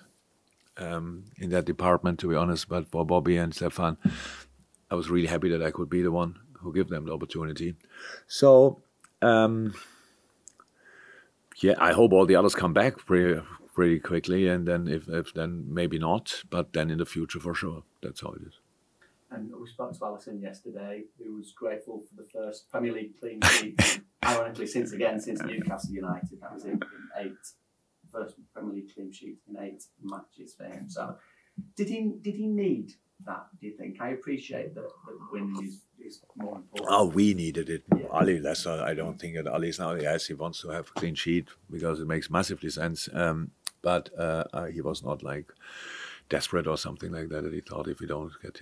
um, 0.77 1.25
in 1.38 1.51
that 1.51 1.65
department, 1.65 2.20
to 2.22 2.29
be 2.29 2.36
honest. 2.36 2.67
But 2.67 2.88
for 2.88 3.05
Bobby 3.05 3.38
and 3.38 3.53
Stefan, 3.53 3.98
I 4.89 4.96
was 4.96 5.12
really 5.12 5.27
happy 5.27 5.50
that 5.50 5.62
I 5.62 5.70
could 5.70 5.89
be 5.89 6.01
the 6.01 6.12
one 6.12 6.39
who 6.53 6.74
give 6.74 6.89
them 6.89 7.05
the 7.05 7.13
opportunity. 7.13 7.75
So 8.25 8.82
um, 9.22 9.75
yeah, 11.58 11.75
I 11.77 11.93
hope 11.93 12.12
all 12.12 12.25
the 12.25 12.36
others 12.36 12.55
come 12.55 12.74
back 12.74 12.98
pretty 12.98 13.39
pretty 13.77 14.00
quickly, 14.00 14.48
and 14.48 14.67
then 14.67 14.88
if, 14.88 15.07
if 15.07 15.36
then 15.36 15.63
maybe 15.67 16.00
not, 16.00 16.41
but 16.50 16.74
then 16.74 16.89
in 16.89 16.98
the 16.98 17.05
future 17.05 17.39
for 17.39 17.53
sure. 17.53 17.84
That's 18.01 18.22
how 18.22 18.29
it 18.29 18.41
is. 18.48 18.55
And 19.29 19.51
we 19.62 19.69
spoke 19.69 19.93
to 19.93 20.00
Alisson 20.00 20.41
yesterday, 20.41 21.03
who 21.19 21.36
was 21.36 21.51
grateful 21.51 22.01
for 22.10 22.24
the 22.24 22.27
first 22.27 22.72
Premier 22.72 22.91
League 22.91 23.19
clean 23.19 23.39
sheet. 23.41 24.01
ironically, 24.25 24.65
since 24.65 24.93
again, 24.93 25.19
since 25.19 25.43
Newcastle 25.43 25.93
United, 25.93 26.41
that 26.41 26.55
was 26.55 26.65
in, 26.65 26.72
in 26.72 26.79
eight, 27.19 27.43
first 28.12 28.34
Premier 28.51 28.74
League 28.74 28.91
clean 28.96 29.12
sheet 29.12 29.38
in 29.48 29.62
eight 29.62 29.84
matches 30.01 30.55
for 30.55 30.63
him. 30.63 30.89
So, 30.89 31.15
did 31.75 31.88
he 31.88 32.13
did 32.19 32.34
he 32.34 32.48
need 32.48 32.93
that? 33.27 33.46
Do 33.62 33.67
you 33.67 33.77
think? 33.77 34.01
I 34.01 34.10
appreciate 34.10 34.74
that, 34.74 34.89
that 35.05 35.17
win 35.31 35.55
is, 35.63 35.81
is 36.03 36.22
more 36.36 36.55
important. 36.55 36.89
Oh, 36.89 37.05
we 37.05 37.36
needed 37.36 37.69
it. 37.69 37.84
Yeah. 37.96 38.07
Ali, 38.10 38.39
that's 38.39 38.65
I 38.65 38.96
don't 38.96 39.19
think 39.19 39.36
that 39.36 39.46
Ali 39.46 39.69
is 39.69 39.77
now. 39.77 39.93
Yes, 39.93 40.25
he 40.25 40.34
wants 40.34 40.62
to 40.62 40.69
have 40.69 40.88
a 40.88 41.00
clean 41.00 41.13
sheet 41.13 41.50
because 41.69 42.00
it 42.00 42.07
makes 42.07 42.31
massively 42.31 42.72
sense. 42.72 43.07
Um, 43.13 43.51
but 43.81 44.10
uh, 44.17 44.43
uh, 44.53 44.65
he 44.65 44.81
was 44.81 45.03
not 45.03 45.24
like 45.24 45.51
desperate 46.29 46.67
or 46.67 46.77
something 46.77 47.12
like 47.12 47.29
that. 47.29 47.43
That 47.43 47.53
he 47.53 47.62
thought 47.62 47.88
if 47.88 48.00
we 48.00 48.07
don't 48.07 48.31
get, 48.41 48.60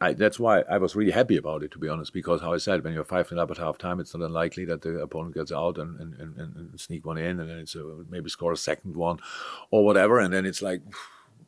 I, 0.00 0.12
that's 0.12 0.38
why 0.38 0.62
I 0.70 0.78
was 0.78 0.94
really 0.94 1.10
happy 1.10 1.36
about 1.36 1.62
it 1.62 1.72
to 1.72 1.78
be 1.78 1.88
honest. 1.88 2.12
Because 2.12 2.40
how 2.40 2.52
I 2.52 2.58
said, 2.58 2.84
when 2.84 2.92
you're 2.92 3.04
five 3.04 3.30
nil 3.30 3.40
up 3.40 3.50
at 3.50 3.58
half 3.58 3.78
time, 3.78 4.00
it's 4.00 4.14
not 4.14 4.24
unlikely 4.24 4.64
that 4.66 4.82
the 4.82 5.00
opponent 5.00 5.34
gets 5.34 5.52
out 5.52 5.78
and, 5.78 5.98
and, 6.00 6.14
and, 6.14 6.56
and 6.56 6.80
sneak 6.80 7.04
one 7.04 7.18
in, 7.18 7.40
and 7.40 7.50
then 7.50 7.58
it's 7.58 7.74
a, 7.74 8.04
maybe 8.08 8.30
score 8.30 8.52
a 8.52 8.56
second 8.56 8.96
one 8.96 9.18
or 9.70 9.84
whatever, 9.84 10.18
and 10.18 10.32
then 10.32 10.46
it's 10.46 10.62
like. 10.62 10.82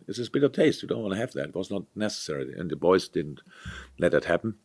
It's 0.09 0.19
a 0.19 0.29
bitter 0.29 0.49
taste. 0.49 0.83
You 0.83 0.89
don't 0.89 1.03
want 1.03 1.15
to 1.15 1.21
have 1.21 1.33
that. 1.35 1.51
It 1.51 1.55
was 1.55 1.71
not 1.71 1.85
necessary, 1.95 2.53
and 2.59 2.69
the 2.69 2.75
boys 2.75 3.07
didn't 3.07 3.43
let 3.97 4.11
that 4.11 4.25
happen. 4.25 4.57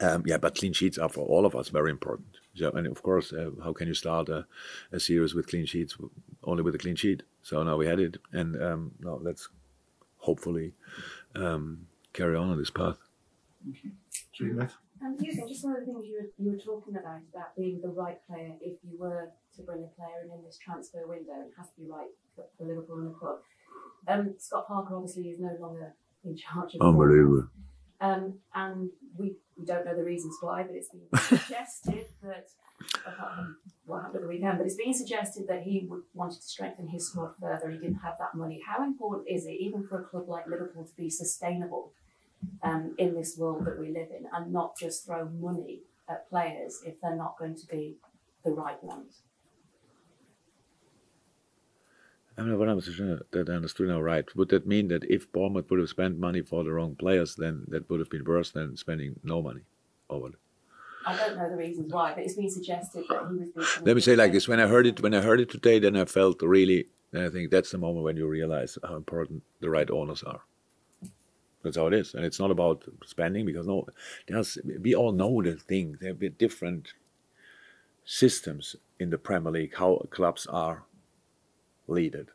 Um, 0.00 0.22
yeah, 0.24 0.38
but 0.38 0.54
clean 0.54 0.72
sheets 0.72 0.96
are 0.96 1.10
for 1.10 1.26
all 1.26 1.44
of 1.44 1.54
us 1.54 1.68
very 1.68 1.90
important. 1.90 2.38
So, 2.54 2.70
and 2.70 2.86
of 2.86 3.02
course, 3.02 3.32
uh, 3.34 3.50
how 3.62 3.74
can 3.74 3.88
you 3.88 3.94
start 3.94 4.30
a, 4.30 4.46
a 4.90 4.98
series 4.98 5.34
with 5.34 5.48
clean 5.48 5.66
sheets? 5.66 5.98
Only 6.42 6.62
with 6.62 6.74
a 6.74 6.78
clean 6.78 6.96
sheet. 6.96 7.22
So 7.42 7.62
now 7.62 7.76
we 7.76 7.86
had 7.86 7.98
it, 7.98 8.18
and 8.32 8.60
um, 8.62 8.92
now 9.00 9.18
let's 9.20 9.48
hopefully 10.18 10.74
um, 11.34 11.86
carry 12.12 12.36
on 12.36 12.50
on 12.50 12.58
this 12.58 12.70
path. 12.70 12.98
Juliet. 14.32 14.70
Um, 15.04 15.16
Houston, 15.20 15.48
just 15.48 15.64
one 15.64 15.74
of 15.74 15.80
the 15.80 15.86
things 15.86 16.06
you 16.06 16.14
were, 16.20 16.30
you 16.38 16.52
were 16.52 16.58
talking 16.58 16.96
about, 16.96 17.20
about 17.34 17.56
being 17.56 17.80
the 17.82 17.88
right 17.88 18.18
player 18.28 18.52
if 18.60 18.78
you 18.84 18.96
were 18.98 19.30
to 19.56 19.62
bring 19.62 19.82
a 19.82 19.88
player 19.98 20.22
in 20.24 20.30
in 20.30 20.44
this 20.44 20.58
transfer 20.58 21.06
window, 21.06 21.32
it 21.40 21.52
has 21.58 21.68
to 21.70 21.80
be 21.80 21.90
right 21.90 22.08
for, 22.36 22.44
for 22.56 22.66
Liverpool 22.66 22.98
and 22.98 23.08
the 23.08 23.18
club. 23.18 23.38
Um, 24.06 24.34
Scott 24.38 24.68
Parker 24.68 24.96
obviously 24.96 25.24
is 25.24 25.40
no 25.40 25.56
longer 25.60 25.94
in 26.24 26.36
charge 26.36 26.74
of 26.74 26.82
Unbelievable. 26.82 27.48
Um, 28.00 28.34
and 28.54 28.90
we, 29.16 29.34
we 29.56 29.64
don't 29.64 29.84
know 29.84 29.96
the 29.96 30.04
reasons 30.04 30.36
why, 30.40 30.62
but 30.62 30.74
it's 30.74 30.88
been 30.88 31.18
suggested 31.38 32.06
that, 32.22 32.48
apart 33.06 33.34
from 33.36 33.56
what 33.84 34.02
happened 34.02 34.16
at 34.16 34.22
the 34.22 34.28
weekend, 34.28 34.58
but 34.58 34.66
it's 34.66 34.76
been 34.76 34.94
suggested 34.94 35.46
that 35.48 35.62
he 35.62 35.86
would, 35.88 36.02
wanted 36.14 36.40
to 36.40 36.46
strengthen 36.46 36.88
his 36.88 37.08
squad 37.08 37.32
further. 37.40 37.70
He 37.70 37.78
didn't 37.78 37.96
have 37.96 38.14
that 38.18 38.34
money. 38.34 38.60
How 38.66 38.84
important 38.84 39.28
is 39.28 39.46
it, 39.46 39.52
even 39.52 39.86
for 39.86 40.00
a 40.00 40.04
club 40.04 40.28
like 40.28 40.46
Liverpool, 40.46 40.84
to 40.84 40.96
be 40.96 41.10
sustainable 41.10 41.92
um, 42.62 42.94
in 42.98 43.14
this 43.14 43.36
world 43.36 43.64
that 43.66 43.78
we 43.78 43.88
live 43.88 44.08
in 44.16 44.26
and 44.32 44.52
not 44.52 44.76
just 44.78 45.04
throw 45.04 45.28
money 45.28 45.82
at 46.08 46.28
players 46.28 46.80
if 46.86 47.00
they're 47.00 47.16
not 47.16 47.38
going 47.38 47.56
to 47.56 47.66
be 47.66 47.96
the 48.44 48.52
right 48.52 48.82
ones? 48.82 49.22
I 52.38 52.42
mean, 52.42 52.58
what 52.58 52.68
I'm 52.68 52.80
sure 52.80 53.20
that 53.30 53.50
I 53.50 53.52
understood 53.52 53.88
now 53.88 54.00
right. 54.00 54.24
Would 54.34 54.48
that 54.50 54.66
mean 54.66 54.88
that 54.88 55.04
if 55.04 55.30
Bournemouth 55.32 55.70
would 55.70 55.80
have 55.80 55.88
spent 55.90 56.18
money 56.18 56.40
for 56.40 56.64
the 56.64 56.72
wrong 56.72 56.94
players, 56.94 57.34
then 57.36 57.64
that 57.68 57.90
would 57.90 58.00
have 58.00 58.08
been 58.08 58.24
worse 58.24 58.50
than 58.50 58.76
spending 58.76 59.20
no 59.22 59.42
money? 59.42 59.62
Or 60.08 60.22
what? 60.22 60.32
I 61.06 61.16
don't 61.16 61.36
know 61.36 61.50
the 61.50 61.56
reasons 61.56 61.92
why, 61.92 62.14
but 62.14 62.24
it's 62.24 62.34
been 62.34 62.50
suggested 62.50 63.04
that 63.08 63.28
he 63.30 63.38
was 63.38 63.50
being. 63.50 63.86
Let 63.86 63.96
me 63.96 64.02
say 64.02 64.16
like 64.16 64.32
this: 64.32 64.48
when 64.48 64.60
I 64.60 64.66
heard 64.66 64.86
it, 64.86 65.00
when 65.02 65.14
I 65.14 65.20
heard 65.20 65.40
it 65.40 65.50
today, 65.50 65.78
then 65.78 65.96
I 65.96 66.04
felt 66.04 66.42
really. 66.42 66.88
I 67.14 67.28
think 67.28 67.50
that's 67.50 67.70
the 67.70 67.78
moment 67.78 68.04
when 68.04 68.16
you 68.16 68.26
realize 68.26 68.78
how 68.82 68.96
important 68.96 69.42
the 69.60 69.68
right 69.68 69.90
owners 69.90 70.22
are. 70.22 70.40
That's 71.62 71.76
how 71.76 71.86
it 71.86 71.94
is, 71.94 72.14
and 72.14 72.24
it's 72.24 72.40
not 72.40 72.50
about 72.50 72.84
spending 73.04 73.46
because 73.46 73.66
no, 73.66 73.86
there's 74.26 74.58
we 74.80 74.94
all 74.94 75.12
know 75.12 75.42
the 75.42 75.54
thing. 75.54 75.98
There 76.00 76.12
are 76.12 76.28
different 76.28 76.94
systems 78.04 78.76
in 78.98 79.10
the 79.10 79.18
Premier 79.18 79.52
League 79.52 79.76
how 79.76 80.06
clubs 80.10 80.46
are 80.46 80.84
leaded. 81.86 82.28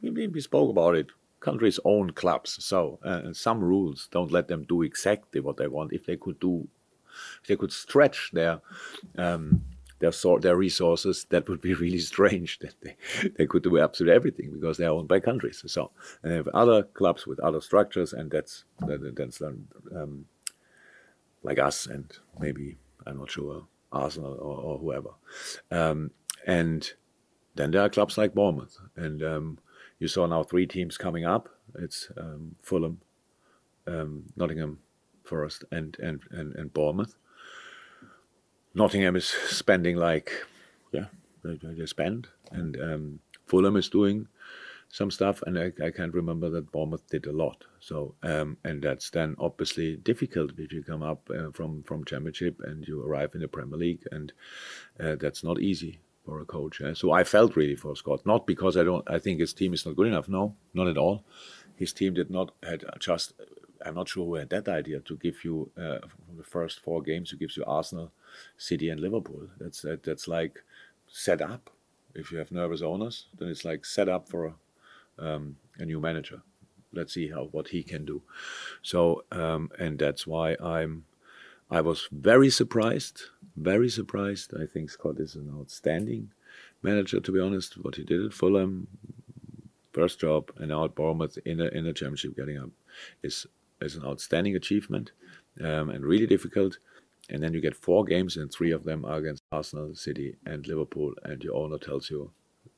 We, 0.00 0.26
we 0.28 0.40
spoke 0.40 0.70
about 0.70 0.96
it. 0.96 1.08
Countries 1.40 1.78
own 1.84 2.12
clubs, 2.12 2.64
so 2.64 2.98
uh, 3.04 3.34
some 3.34 3.62
rules 3.62 4.08
don't 4.10 4.32
let 4.32 4.48
them 4.48 4.64
do 4.64 4.80
exactly 4.80 5.40
what 5.42 5.58
they 5.58 5.68
want. 5.68 5.92
If 5.92 6.06
they 6.06 6.16
could 6.16 6.40
do, 6.40 6.66
they 7.46 7.56
could 7.56 7.72
stretch 7.72 8.30
their 8.32 8.60
um, 9.18 9.64
their 10.04 10.12
sort 10.12 10.42
their 10.42 10.56
resources, 10.56 11.26
that 11.30 11.48
would 11.48 11.60
be 11.60 11.74
really 11.84 11.98
strange. 11.98 12.58
That 12.64 12.74
they, 12.82 12.96
they 13.36 13.46
could 13.46 13.62
do 13.62 13.78
absolutely 13.78 14.16
everything 14.16 14.50
because 14.52 14.76
they 14.76 14.84
are 14.84 14.92
owned 14.92 15.08
by 15.08 15.20
countries. 15.20 15.62
So 15.66 15.90
and 16.22 16.32
they 16.32 16.36
have 16.36 16.48
other 16.48 16.82
clubs 16.82 17.26
with 17.26 17.40
other 17.40 17.60
structures, 17.60 18.12
and 18.12 18.30
that's 18.30 18.64
that, 18.80 19.14
that's 19.16 19.40
um, 19.42 20.26
like 21.42 21.58
us 21.58 21.86
and 21.86 22.10
maybe 22.38 22.76
I'm 23.06 23.18
not 23.18 23.30
sure 23.30 23.66
Arsenal 23.92 24.34
or, 24.34 24.56
or 24.66 24.78
whoever, 24.78 25.10
um, 25.70 26.10
and 26.46 26.92
then 27.54 27.70
there 27.70 27.82
are 27.82 27.88
clubs 27.88 28.18
like 28.18 28.34
Bournemouth, 28.34 28.78
and 28.96 29.22
um, 29.22 29.58
you 29.98 30.08
saw 30.08 30.26
now 30.26 30.42
three 30.42 30.66
teams 30.66 30.98
coming 30.98 31.24
up. 31.24 31.48
It's 31.78 32.10
um, 32.16 32.56
Fulham, 32.62 33.00
um, 33.86 34.24
Nottingham 34.36 34.80
Forest, 35.24 35.64
and, 35.70 35.96
and 36.00 36.20
and 36.30 36.54
and 36.54 36.72
Bournemouth. 36.72 37.16
Nottingham 38.74 39.16
is 39.16 39.26
spending 39.26 39.96
like, 39.96 40.32
yeah, 40.92 41.06
they, 41.44 41.58
they 41.62 41.86
spend, 41.86 42.28
and 42.50 42.80
um, 42.80 43.20
Fulham 43.46 43.76
is 43.76 43.88
doing 43.88 44.26
some 44.94 45.10
stuff, 45.10 45.42
and 45.46 45.58
I, 45.58 45.72
I, 45.84 45.90
can't 45.90 46.14
remember 46.14 46.48
that 46.50 46.70
Bournemouth 46.70 47.08
did 47.10 47.26
a 47.26 47.32
lot. 47.32 47.64
So, 47.80 48.14
um, 48.22 48.56
and 48.64 48.80
that's 48.80 49.10
then 49.10 49.34
obviously 49.40 49.96
difficult 49.96 50.52
if 50.56 50.72
you 50.72 50.84
come 50.84 51.02
up 51.02 51.28
uh, 51.36 51.50
from 51.50 51.82
from 51.82 52.04
Championship 52.04 52.60
and 52.64 52.86
you 52.86 53.04
arrive 53.04 53.34
in 53.34 53.40
the 53.40 53.48
Premier 53.48 53.76
League, 53.76 54.04
and 54.12 54.32
uh, 55.00 55.16
that's 55.16 55.42
not 55.42 55.60
easy 55.60 55.98
for 56.24 56.40
a 56.40 56.44
coach. 56.44 56.80
Yeah? 56.80 56.94
So 56.94 57.10
I 57.10 57.24
felt 57.24 57.56
really 57.56 57.74
for 57.74 57.96
Scott, 57.96 58.24
not 58.24 58.46
because 58.46 58.76
I 58.76 58.84
don't. 58.84 59.08
I 59.10 59.18
think 59.18 59.40
his 59.40 59.52
team 59.52 59.74
is 59.74 59.84
not 59.84 59.96
good 59.96 60.06
enough. 60.06 60.28
No, 60.28 60.54
not 60.74 60.88
at 60.88 60.98
all. 60.98 61.24
His 61.76 61.92
team 61.92 62.14
did 62.14 62.30
not 62.30 62.52
had 62.62 62.84
just. 63.00 63.32
I'm 63.84 63.94
not 63.94 64.08
sure 64.08 64.24
who 64.24 64.34
had 64.34 64.50
that 64.50 64.68
idea 64.68 65.00
to 65.00 65.16
give 65.16 65.44
you 65.44 65.70
uh, 65.76 65.98
the 66.36 66.44
first 66.44 66.80
four 66.80 67.02
games. 67.02 67.30
Who 67.30 67.36
gives 67.36 67.56
you 67.56 67.64
Arsenal, 67.66 68.12
City, 68.56 68.88
and 68.88 69.00
Liverpool. 69.00 69.48
That's 69.58 69.82
that, 69.82 70.02
that's 70.02 70.28
like 70.28 70.62
set 71.08 71.42
up. 71.42 71.70
If 72.14 72.30
you 72.30 72.38
have 72.38 72.52
nervous 72.52 72.82
owners, 72.82 73.26
then 73.38 73.48
it's 73.48 73.64
like 73.64 73.84
set 73.84 74.08
up 74.08 74.28
for 74.28 74.46
a, 74.46 74.54
um, 75.26 75.56
a 75.78 75.84
new 75.84 76.00
manager. 76.00 76.42
Let's 76.92 77.12
see 77.12 77.28
how 77.28 77.48
what 77.50 77.68
he 77.68 77.82
can 77.82 78.04
do. 78.04 78.22
So 78.82 79.24
um, 79.32 79.70
and 79.78 79.98
that's 79.98 80.26
why 80.26 80.56
I'm 80.62 81.04
I 81.70 81.80
was 81.80 82.08
very 82.12 82.50
surprised, 82.50 83.22
very 83.56 83.88
surprised. 83.88 84.52
I 84.54 84.66
think 84.66 84.90
Scott 84.90 85.18
is 85.18 85.34
an 85.34 85.52
outstanding 85.58 86.30
manager, 86.82 87.20
to 87.20 87.32
be 87.32 87.40
honest. 87.40 87.74
What 87.78 87.96
he 87.96 88.04
did 88.04 88.24
at 88.24 88.32
Fulham, 88.32 88.86
first 89.92 90.20
job, 90.20 90.52
and 90.56 90.68
now 90.68 90.84
at 90.84 90.94
Bournemouth 90.94 91.38
in 91.44 91.60
a, 91.60 91.66
in 91.68 91.86
a 91.86 91.92
championship 91.92 92.36
getting 92.36 92.58
up, 92.58 92.70
is, 93.22 93.46
is 93.80 93.96
an 93.96 94.04
outstanding 94.04 94.56
achievement 94.56 95.12
um, 95.60 95.90
and 95.90 96.04
really 96.04 96.26
difficult. 96.26 96.78
And 97.30 97.42
then 97.42 97.54
you 97.54 97.60
get 97.62 97.74
four 97.74 98.04
games, 98.04 98.36
and 98.36 98.52
three 98.52 98.70
of 98.70 98.84
them 98.84 99.04
are 99.06 99.16
against 99.16 99.42
Arsenal, 99.50 99.94
City, 99.94 100.36
and 100.44 100.66
Liverpool, 100.66 101.14
and 101.22 101.42
your 101.42 101.56
owner 101.56 101.78
tells 101.78 102.10
you, 102.10 102.32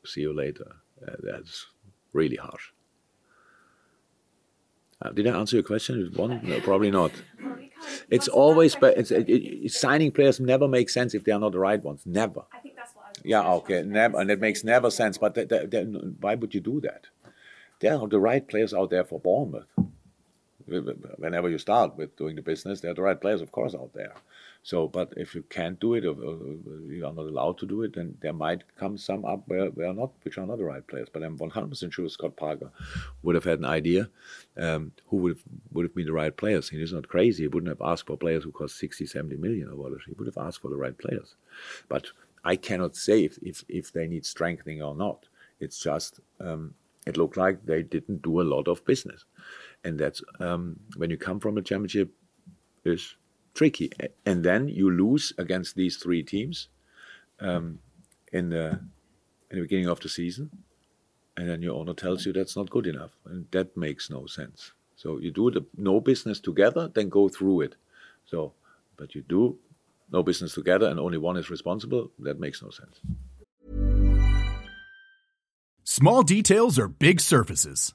see 0.04 0.20
you 0.20 0.32
later. 0.32 0.76
Uh, 1.06 1.16
that's 1.20 1.66
really 2.12 2.36
harsh. 2.36 2.70
Uh, 5.02 5.10
did 5.10 5.26
I 5.26 5.38
answer 5.38 5.56
your 5.56 5.64
question? 5.64 6.12
One? 6.14 6.40
No, 6.44 6.60
probably 6.60 6.90
not. 6.90 7.10
It's 8.08 8.28
always, 8.28 8.76
it's, 8.80 9.10
it, 9.10 9.28
it, 9.28 9.72
signing 9.72 10.12
players 10.12 10.40
never 10.40 10.68
makes 10.68 10.94
sense 10.94 11.12
if 11.12 11.24
they 11.24 11.32
are 11.32 11.40
not 11.40 11.52
the 11.52 11.58
right 11.58 11.82
ones. 11.82 12.02
Never. 12.06 12.44
I 12.52 12.58
think 12.60 12.76
that's 12.76 12.94
what 12.94 13.04
I 13.04 13.08
was 13.08 13.20
Yeah, 13.24 13.52
okay, 13.54 13.82
never, 13.82 14.18
and 14.20 14.30
it 14.30 14.40
makes 14.40 14.64
never 14.64 14.90
sense. 14.90 15.18
But 15.18 15.36
why 16.20 16.36
would 16.36 16.54
you 16.54 16.60
do 16.60 16.80
that? 16.82 17.06
There 17.80 17.94
are 17.94 18.08
the 18.08 18.20
right 18.20 18.46
players 18.46 18.72
out 18.72 18.90
there 18.90 19.04
for 19.04 19.20
Bournemouth. 19.20 19.66
Whenever 20.66 21.48
you 21.48 21.58
start 21.58 21.96
with 21.96 22.16
doing 22.16 22.36
the 22.36 22.42
business, 22.42 22.80
there 22.80 22.90
are 22.90 22.94
the 22.94 23.02
right 23.02 23.20
players, 23.20 23.40
of 23.40 23.52
course, 23.52 23.74
out 23.74 23.92
there. 23.94 24.14
So, 24.62 24.88
but 24.88 25.12
if 25.16 25.32
you 25.32 25.42
can't 25.42 25.78
do 25.78 25.94
it, 25.94 26.04
or, 26.04 26.16
you 26.88 27.06
are 27.06 27.12
not 27.12 27.26
allowed 27.26 27.58
to 27.58 27.66
do 27.66 27.82
it, 27.82 27.94
then 27.94 28.18
there 28.20 28.32
might 28.32 28.64
come 28.76 28.98
some 28.98 29.24
up 29.24 29.42
where, 29.46 29.66
where 29.66 29.92
not, 29.92 30.10
which 30.22 30.38
are 30.38 30.46
not 30.46 30.58
the 30.58 30.64
right 30.64 30.84
players. 30.84 31.08
But 31.12 31.22
I'm 31.22 31.38
100% 31.38 31.92
sure 31.92 32.08
Scott 32.08 32.36
Parker 32.36 32.72
would 33.22 33.36
have 33.36 33.44
had 33.44 33.60
an 33.60 33.64
idea 33.64 34.08
um, 34.56 34.90
who 35.06 35.18
would 35.18 35.36
have, 35.36 35.42
would 35.70 35.84
have 35.84 35.94
been 35.94 36.06
the 36.06 36.12
right 36.12 36.36
players. 36.36 36.68
He's 36.68 36.92
not 36.92 37.06
crazy. 37.06 37.44
He 37.44 37.48
wouldn't 37.48 37.68
have 37.68 37.80
asked 37.80 38.06
for 38.06 38.16
players 38.16 38.42
who 38.42 38.50
cost 38.50 38.76
60, 38.78 39.06
70 39.06 39.36
million 39.36 39.68
or 39.68 39.76
whatever. 39.76 40.00
He 40.04 40.14
would 40.14 40.26
have 40.26 40.44
asked 40.44 40.60
for 40.60 40.68
the 40.68 40.76
right 40.76 40.98
players. 40.98 41.36
But 41.88 42.08
I 42.44 42.56
cannot 42.56 42.96
say 42.96 43.24
if, 43.24 43.38
if, 43.42 43.64
if 43.68 43.92
they 43.92 44.08
need 44.08 44.26
strengthening 44.26 44.82
or 44.82 44.96
not. 44.96 45.26
It's 45.60 45.78
just, 45.78 46.20
um, 46.40 46.74
it 47.06 47.16
looked 47.16 47.36
like 47.36 47.64
they 47.64 47.82
didn't 47.82 48.22
do 48.22 48.40
a 48.40 48.42
lot 48.42 48.66
of 48.66 48.84
business. 48.84 49.24
And 49.86 50.00
that's 50.00 50.20
um, 50.40 50.80
when 50.96 51.10
you 51.10 51.16
come 51.16 51.38
from 51.38 51.56
a 51.56 51.62
championship, 51.62 52.10
is 52.84 53.14
tricky. 53.54 53.90
And 54.24 54.44
then 54.44 54.68
you 54.68 54.90
lose 54.90 55.32
against 55.38 55.76
these 55.76 55.96
three 55.96 56.22
teams 56.22 56.68
um, 57.40 57.78
in 58.32 58.50
the 58.50 58.80
in 59.48 59.58
the 59.58 59.60
beginning 59.62 59.88
of 59.88 60.00
the 60.00 60.08
season, 60.08 60.50
and 61.36 61.48
then 61.48 61.62
your 61.62 61.76
owner 61.76 61.94
tells 61.94 62.26
you 62.26 62.32
that's 62.32 62.56
not 62.56 62.68
good 62.68 62.86
enough, 62.86 63.12
and 63.26 63.46
that 63.52 63.76
makes 63.76 64.10
no 64.10 64.26
sense. 64.26 64.72
So 64.96 65.18
you 65.18 65.30
do 65.30 65.52
the 65.52 65.64
no 65.76 66.00
business 66.00 66.40
together, 66.40 66.90
then 66.92 67.08
go 67.08 67.28
through 67.28 67.60
it. 67.60 67.76
So, 68.26 68.54
but 68.96 69.14
you 69.14 69.22
do 69.22 69.56
no 70.10 70.24
business 70.24 70.54
together, 70.54 70.88
and 70.88 70.98
only 70.98 71.18
one 71.18 71.36
is 71.36 71.48
responsible. 71.48 72.10
That 72.18 72.40
makes 72.40 72.60
no 72.60 72.70
sense. 72.70 73.00
Small 75.84 76.24
details 76.24 76.76
are 76.80 76.88
big 76.88 77.20
surfaces. 77.20 77.94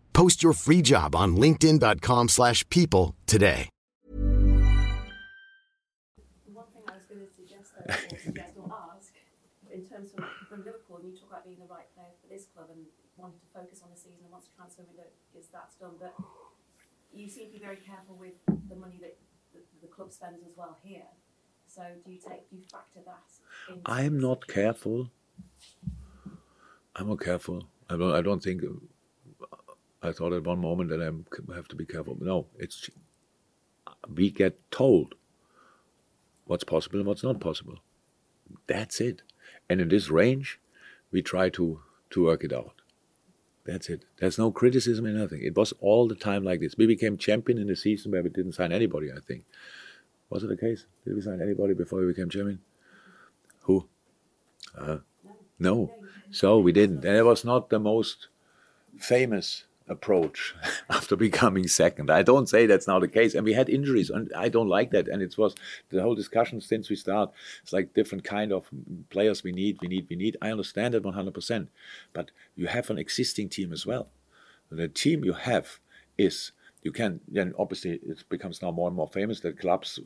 Post 0.13 0.43
your 0.43 0.53
free 0.53 0.81
job 0.81 1.15
on 1.15 1.35
linkedin.com/people 1.35 2.27
slash 2.27 2.67
people 2.69 3.15
today. 3.25 3.69
One 6.51 6.65
thing 6.73 6.83
I 6.87 6.93
was 6.93 7.05
going 7.09 7.21
to 7.21 7.31
suggest, 7.33 7.73
though, 7.75 7.93
or 7.93 8.19
suggest 8.19 8.57
or 8.57 8.71
ask, 8.95 9.13
in 9.73 9.85
terms 9.85 10.09
of 10.17 10.23
from 10.49 10.65
Liverpool, 10.65 10.97
and 10.97 11.11
you 11.11 11.17
talk 11.17 11.29
about 11.29 11.45
being 11.45 11.59
the 11.59 11.65
right 11.65 11.87
player 11.95 12.13
for 12.21 12.27
this 12.27 12.45
club 12.53 12.67
and 12.73 12.85
wanting 13.17 13.39
to 13.39 13.49
focus 13.53 13.81
on 13.83 13.89
the 13.93 13.99
season 13.99 14.19
and 14.23 14.31
once 14.31 14.45
the 14.49 14.55
transfer 14.57 14.83
window 14.83 15.07
is 15.37 15.47
that's 15.51 15.75
done, 15.75 15.95
but 15.99 16.13
you 17.13 17.29
seem 17.29 17.47
to 17.47 17.53
be 17.53 17.59
very 17.59 17.77
careful 17.77 18.15
with 18.15 18.33
the 18.69 18.75
money 18.75 18.97
that 19.01 19.17
the, 19.53 19.59
the 19.81 19.87
club 19.87 20.11
spends 20.11 20.43
as 20.43 20.55
well 20.57 20.77
here. 20.83 21.07
So 21.67 21.81
do 22.03 22.11
you 22.11 22.19
take 22.19 22.49
do 22.49 22.57
you 22.57 22.63
factor 22.63 22.99
that? 23.05 23.27
Into 23.69 23.81
I 23.85 24.03
am 24.03 24.19
not 24.19 24.47
careful. 24.47 25.09
I'm 26.95 27.07
not 27.07 27.21
careful. 27.21 27.63
I 27.89 27.95
don't. 27.97 28.13
I 28.13 28.21
don't 28.21 28.43
think. 28.43 28.61
I 30.01 30.11
thought 30.11 30.33
at 30.33 30.43
one 30.43 30.59
moment 30.59 30.89
that 30.89 31.01
I 31.01 31.53
have 31.55 31.67
to 31.69 31.75
be 31.75 31.85
careful. 31.85 32.17
No, 32.19 32.47
it's 32.57 32.89
we 34.13 34.31
get 34.31 34.59
told 34.71 35.15
what's 36.45 36.63
possible 36.63 36.99
and 36.99 37.07
what's 37.07 37.23
not 37.23 37.39
possible. 37.39 37.79
That's 38.67 38.99
it. 38.99 39.21
And 39.69 39.79
in 39.79 39.89
this 39.89 40.09
range, 40.09 40.59
we 41.11 41.21
try 41.21 41.49
to 41.49 41.81
to 42.09 42.25
work 42.25 42.43
it 42.43 42.51
out. 42.51 42.81
That's 43.63 43.89
it. 43.89 44.05
There's 44.17 44.39
no 44.39 44.51
criticism 44.51 45.05
and 45.05 45.17
nothing. 45.17 45.43
It 45.43 45.55
was 45.55 45.71
all 45.81 46.07
the 46.07 46.15
time 46.15 46.43
like 46.43 46.61
this. 46.61 46.75
We 46.77 46.87
became 46.87 47.17
champion 47.17 47.59
in 47.59 47.69
a 47.69 47.75
season 47.75 48.11
where 48.11 48.23
we 48.23 48.29
didn't 48.29 48.53
sign 48.53 48.71
anybody. 48.71 49.11
I 49.11 49.19
think. 49.19 49.45
Was 50.29 50.43
it 50.43 50.47
the 50.47 50.57
case? 50.57 50.85
Did 51.05 51.15
we 51.15 51.21
sign 51.21 51.41
anybody 51.41 51.73
before 51.73 51.99
we 51.99 52.07
became 52.07 52.29
champion? 52.29 52.59
Who? 53.63 53.87
Uh, 54.77 54.99
no. 55.59 55.93
So 56.31 56.57
we 56.57 56.71
didn't. 56.71 57.03
And 57.03 57.17
it 57.17 57.25
was 57.25 57.43
not 57.43 57.69
the 57.69 57.79
most 57.79 58.29
famous 58.97 59.65
approach 59.91 60.55
after 60.89 61.15
becoming 61.15 61.67
second. 61.67 62.09
I 62.09 62.23
don't 62.23 62.49
say 62.49 62.65
that's 62.65 62.87
now 62.87 62.99
the 62.99 63.07
case. 63.07 63.35
And 63.35 63.45
we 63.45 63.53
had 63.53 63.69
injuries, 63.69 64.09
and 64.09 64.31
I 64.35 64.49
don't 64.49 64.67
like 64.67 64.91
that. 64.91 65.07
And 65.07 65.21
it 65.21 65.37
was 65.37 65.55
the 65.89 66.01
whole 66.01 66.15
discussion 66.15 66.61
since 66.61 66.89
we 66.89 66.95
start. 66.95 67.31
It's 67.61 67.73
like 67.73 67.93
different 67.93 68.23
kind 68.23 68.51
of 68.51 68.69
players 69.09 69.43
we 69.43 69.51
need, 69.51 69.77
we 69.81 69.87
need, 69.87 70.07
we 70.09 70.15
need. 70.15 70.37
I 70.41 70.51
understand 70.51 70.93
that 70.93 71.03
100%. 71.03 71.67
But 72.13 72.31
you 72.55 72.67
have 72.67 72.89
an 72.89 72.97
existing 72.97 73.49
team 73.49 73.71
as 73.71 73.85
well. 73.85 74.07
The 74.71 74.87
team 74.87 75.23
you 75.25 75.33
have 75.33 75.79
is 76.17 76.51
you 76.81 76.91
can 76.91 77.19
then 77.27 77.53
obviously 77.59 77.99
it 78.07 78.23
becomes 78.29 78.61
now 78.61 78.71
more 78.71 78.87
and 78.87 78.95
more 78.95 79.07
famous 79.07 79.41
that 79.41 79.59
clubs 79.59 79.99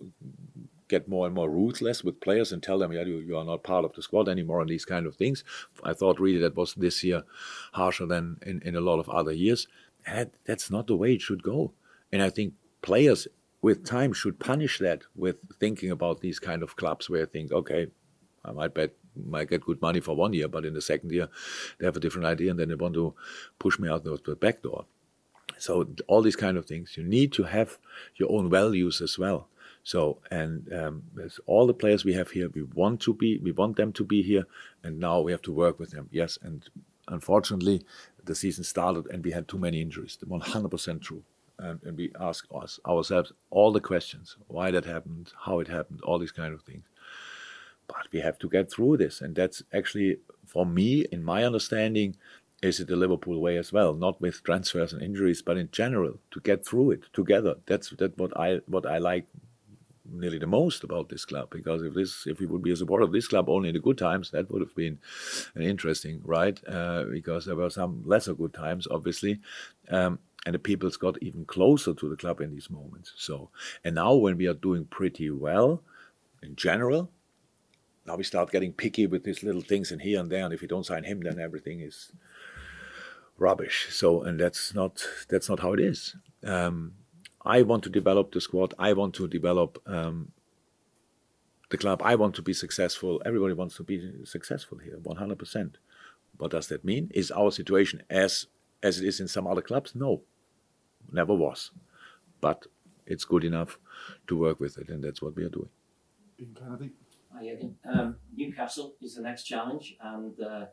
get 0.88 1.08
more 1.08 1.26
and 1.26 1.36
more 1.36 1.50
ruthless 1.50 2.04
with 2.04 2.21
players 2.21 2.52
and 2.52 2.62
tell 2.62 2.78
them, 2.80 2.91
yeah, 2.91 3.04
you, 3.04 3.17
you 3.19 3.38
are 3.38 3.43
not 3.43 3.63
part 3.63 3.86
of 3.86 3.93
the 3.93 4.02
squad 4.02 4.30
anymore 4.30 4.62
and 4.62 4.69
these 4.69 4.86
kind 4.86 5.06
of 5.06 5.15
things. 5.15 5.43
I 5.84 5.93
thought 5.93 6.19
really 6.19 6.39
that 6.39 6.56
was 6.56 6.74
this 6.76 7.04
year 7.04 7.24
harsher 7.74 8.06
than 8.06 8.38
in, 8.45 8.62
in 8.63 8.76
a 8.76 8.82
lot 8.82 9.00
of 9.00 9.10
other 9.10 9.32
years. 9.32 9.67
And 10.06 10.32
that's 10.45 10.69
not 10.69 10.88
the 10.88 10.95
way 10.95 11.13
it 11.13 11.21
should 11.21 11.43
go. 11.43 11.74
And 12.12 12.21
I 12.21 12.30
think 12.30 12.54
players 12.82 13.28
with 13.62 13.86
time 13.86 14.13
should 14.13 14.39
punish 14.39 14.78
that 14.80 15.02
with 15.15 15.38
thinking 15.60 15.89
about 15.89 16.21
these 16.21 16.39
kind 16.39 16.62
of 16.62 16.76
clubs 16.76 17.10
where 17.10 17.24
I 17.24 17.26
think, 17.26 17.52
okay, 17.52 17.88
I 18.43 18.52
might 18.52 18.74
bet 18.74 18.91
might 19.15 19.50
get 19.50 19.62
good 19.62 19.82
money 19.82 20.02
for 20.02 20.13
one 20.13 20.34
year, 20.34 20.48
but 20.50 20.65
in 20.65 20.74
the 20.74 20.82
second 20.82 21.12
year 21.12 21.30
they 21.80 21.86
have 21.86 21.95
a 21.95 22.02
different 22.02 22.28
idea 22.28 22.52
and 22.52 22.60
then 22.60 22.67
they 22.67 22.76
want 22.76 22.93
to 22.93 23.15
push 23.60 23.80
me 23.80 23.89
out 23.89 24.04
the 24.04 24.36
back 24.36 24.62
door. 24.62 24.86
So 25.58 25.88
all 26.08 26.21
these 26.21 26.36
kind 26.36 26.58
of 26.58 26.65
things, 26.65 26.98
you 26.98 27.04
need 27.04 27.32
to 27.34 27.43
have 27.43 27.78
your 28.17 28.32
own 28.32 28.50
values 28.50 29.02
as 29.02 29.17
well. 29.17 29.48
So 29.86 30.17
and 30.32 30.67
um, 30.74 31.04
all 31.45 31.67
the 31.67 31.74
players 31.74 32.04
we 32.04 32.13
have 32.13 32.32
here, 32.32 32.50
we 32.50 32.63
want 32.63 33.00
to 33.02 33.13
be, 33.13 33.38
we 33.38 33.52
want 33.52 33.78
them 33.78 33.93
to 33.93 34.04
be 34.04 34.24
here, 34.24 34.45
and 34.84 35.00
now 35.00 35.21
we 35.21 35.32
have 35.32 35.43
to 35.43 35.54
work 35.54 35.80
with 35.80 35.91
them. 35.91 36.10
Yes, 36.12 36.39
and 36.41 36.67
unfortunately, 37.08 37.86
the 38.24 38.34
season 38.34 38.63
started 38.63 39.06
and 39.12 39.24
we 39.24 39.32
had 39.32 39.48
too 39.48 39.60
many 39.60 39.80
injuries. 39.82 40.17
100% 40.28 41.02
true. 41.02 41.24
And, 41.60 41.80
and 41.84 41.95
we 41.95 42.12
ask 42.19 42.48
us 42.54 42.80
ourselves 42.86 43.32
all 43.52 43.71
the 43.71 43.80
questions: 43.80 44.36
why 44.48 44.71
that 44.71 44.86
happened, 44.86 45.32
how 45.45 45.60
it 45.60 45.67
happened, 45.67 46.02
all 46.02 46.17
these 46.17 46.32
kind 46.32 46.54
of 46.54 46.63
things. 46.63 46.86
But 47.88 48.08
we 48.12 48.21
have 48.21 48.39
to 48.39 48.50
get 48.50 48.71
through 48.71 48.98
this, 48.98 49.21
and 49.21 49.36
that's 49.36 49.62
actually 49.71 50.17
for 50.48 50.65
me, 50.65 51.06
in 51.12 51.24
my 51.24 51.43
understanding, 51.43 52.17
is 52.63 52.80
it 52.80 52.88
the 52.88 52.95
Liverpool 52.95 53.39
way 53.39 53.58
as 53.58 53.71
well? 53.71 53.93
Not 53.93 54.19
with 54.19 54.43
transfers 54.43 54.93
and 54.93 55.02
injuries, 55.04 55.43
but 55.43 55.58
in 55.58 55.69
general 55.71 56.17
to 56.32 56.39
get 56.39 56.65
through 56.65 56.91
it 56.91 57.04
together. 57.13 57.56
That's 57.67 57.91
that 57.91 58.17
what 58.17 58.36
I 58.36 58.62
what 58.65 58.88
I 58.88 58.98
like 58.98 59.28
nearly 60.12 60.38
the 60.38 60.48
most 60.48 60.84
about 60.84 61.10
this 61.10 61.26
club 61.26 61.50
because 61.50 61.82
if 61.82 61.94
this 61.94 62.28
if 62.28 62.39
we 62.39 62.46
would 62.46 62.62
be 62.62 62.72
a 62.72 62.76
supporter 62.76 63.04
of 63.04 63.12
this 63.12 63.28
club 63.28 63.50
only 63.50 63.70
in 63.70 63.76
the 63.76 63.80
good 63.82 63.98
times, 63.98 64.32
that 64.32 64.52
would 64.52 64.62
have 64.62 64.76
been 64.76 65.00
an 65.56 65.62
interesting 65.62 66.22
right 66.24 66.60
uh, 66.68 67.06
because 67.06 67.46
there 67.46 67.56
were 67.56 67.70
some 67.70 68.04
lesser 68.06 68.34
good 68.34 68.54
times, 68.54 68.88
obviously. 68.89 69.39
Um, 69.89 70.20
and 70.46 70.54
the 70.54 70.60
people's 70.60 70.98
got 70.98 71.22
even 71.24 71.44
closer 71.46 71.94
to 71.96 72.10
the 72.10 72.15
club 72.15 72.39
in 72.39 72.52
these 72.52 72.70
moments. 72.70 73.13
So, 73.18 73.50
and 73.84 73.96
now 73.96 74.13
when 74.13 74.38
we 74.38 74.48
are 74.48 74.54
doing 74.54 74.86
pretty 74.86 75.32
well 75.32 75.82
in 76.44 76.56
general, 76.56 77.10
now 78.06 78.15
we 78.15 78.24
start 78.24 78.52
getting 78.52 78.72
picky 78.72 79.08
with 79.08 79.24
these 79.24 79.41
little 79.41 79.62
things 79.62 79.91
and 79.91 80.02
here 80.02 80.20
and 80.20 80.32
there. 80.32 80.46
And 80.46 80.54
if 80.54 80.62
you 80.62 80.68
don't 80.68 80.86
sign 80.86 81.04
him, 81.04 81.22
then 81.22 81.39
everything 81.39 81.80
is 81.80 82.12
rubbish. 83.38 83.88
So, 83.89 84.22
and 84.22 84.39
that's 84.39 84.74
not 84.76 85.04
that's 85.28 85.50
not 85.50 85.62
how 85.62 85.74
it 85.74 85.80
is. 85.80 86.15
Um, 86.44 86.94
I 87.46 87.62
want 87.62 87.84
to 87.84 87.90
develop 87.90 88.32
the 88.32 88.42
squad. 88.42 88.74
I 88.80 88.94
want 88.94 89.14
to 89.16 89.28
develop 89.28 89.82
um, 89.86 90.32
the 91.70 91.78
club. 91.78 92.02
I 92.04 92.16
want 92.16 92.36
to 92.36 92.42
be 92.42 92.54
successful. 92.54 93.22
Everybody 93.26 93.54
wants 93.54 93.78
to 93.78 93.84
be 93.84 94.26
successful 94.26 94.80
here, 94.80 94.98
100%. 94.98 95.76
What 96.38 96.52
does 96.52 96.68
that 96.68 96.84
mean? 96.84 97.12
Is 97.14 97.32
our 97.32 97.52
situation 97.52 98.04
as 98.10 98.48
as 98.84 99.00
it 99.00 99.08
is 99.08 99.20
in 99.20 99.28
some 99.28 99.48
other 99.48 99.62
clubs? 99.62 99.96
No, 99.96 100.22
never 101.12 101.34
was. 101.34 101.72
But 102.42 102.68
it's 103.06 103.24
good 103.24 103.44
enough 103.44 103.80
to 104.28 104.38
work 104.38 104.60
with 104.60 104.78
it, 104.78 104.90
and 104.90 105.04
that's 105.04 105.22
what 105.22 105.36
we 105.36 105.44
are 105.46 105.50
doing. 105.50 105.70
Ian 106.40 106.56
Kennedy. 106.60 106.92
Hi, 107.34 107.58
Um, 107.86 108.16
Newcastle 108.36 108.96
is 109.02 109.16
the 109.16 109.22
next 109.22 109.44
challenge, 109.44 109.98
and 110.02 110.40
uh, 110.42 110.66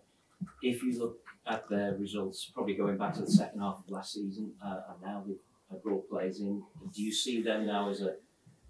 if 0.63 0.83
you 0.83 0.99
look 0.99 1.19
at 1.47 1.69
their 1.69 1.95
results, 1.95 2.45
probably 2.55 2.75
going 2.75 2.97
back 2.97 3.15
to 3.15 3.21
the 3.23 3.31
second 3.31 3.61
half 3.61 3.79
of 3.85 3.91
last 3.91 4.13
season, 4.15 4.53
uh, 4.65 4.81
and 4.91 5.03
now 5.03 5.25
they've 5.27 5.37
brought 5.83 6.09
players 6.09 6.41
in, 6.41 6.63
do 6.95 7.03
you 7.03 7.13
see 7.13 7.43
them 7.43 7.67
now 7.67 7.89
as 7.91 8.03
a, 8.03 8.15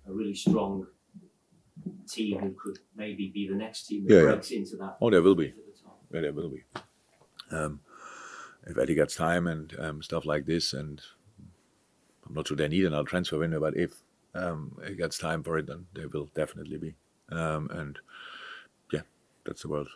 a 0.06 0.12
really 0.12 0.34
strong 0.34 0.86
team 2.08 2.38
who 2.38 2.54
could 2.60 2.78
maybe 2.96 3.28
be 3.28 3.48
the 3.48 3.54
next 3.54 3.86
team 3.86 4.04
that 4.06 4.14
Yeah, 4.14 4.20
yeah. 4.22 4.32
breaks 4.32 4.50
into 4.50 4.76
that? 4.76 4.96
Oh, 5.00 5.10
there 5.10 5.22
will 5.22 5.34
be. 5.34 5.48
the? 6.10 6.16
Yeah, 6.16 6.20
there 6.22 6.32
will 6.32 6.50
be. 6.50 6.64
Um, 7.50 7.80
if 8.66 8.78
Eddie 8.78 8.94
gets 8.94 9.16
time 9.16 9.46
and 9.46 9.74
um, 9.78 10.02
stuff 10.02 10.24
like 10.24 10.46
this, 10.46 10.72
and 10.72 11.00
I'm 12.26 12.34
not 12.34 12.48
sure 12.48 12.56
they 12.56 12.68
need 12.68 12.84
another 12.84 13.08
transfer 13.08 13.38
window, 13.38 13.60
but 13.60 13.76
if 13.76 13.94
um, 14.34 14.78
he 14.86 14.94
gets 14.94 15.18
time 15.18 15.42
for 15.42 15.58
it, 15.58 15.66
then 15.66 15.86
there 15.94 16.08
will 16.08 16.30
definitely 16.34 16.78
be. 16.78 16.94
Um, 17.30 17.68
and 17.72 17.98
yeah, 18.92 19.00
that's 19.44 19.62
the 19.62 19.68
world, 19.68 19.88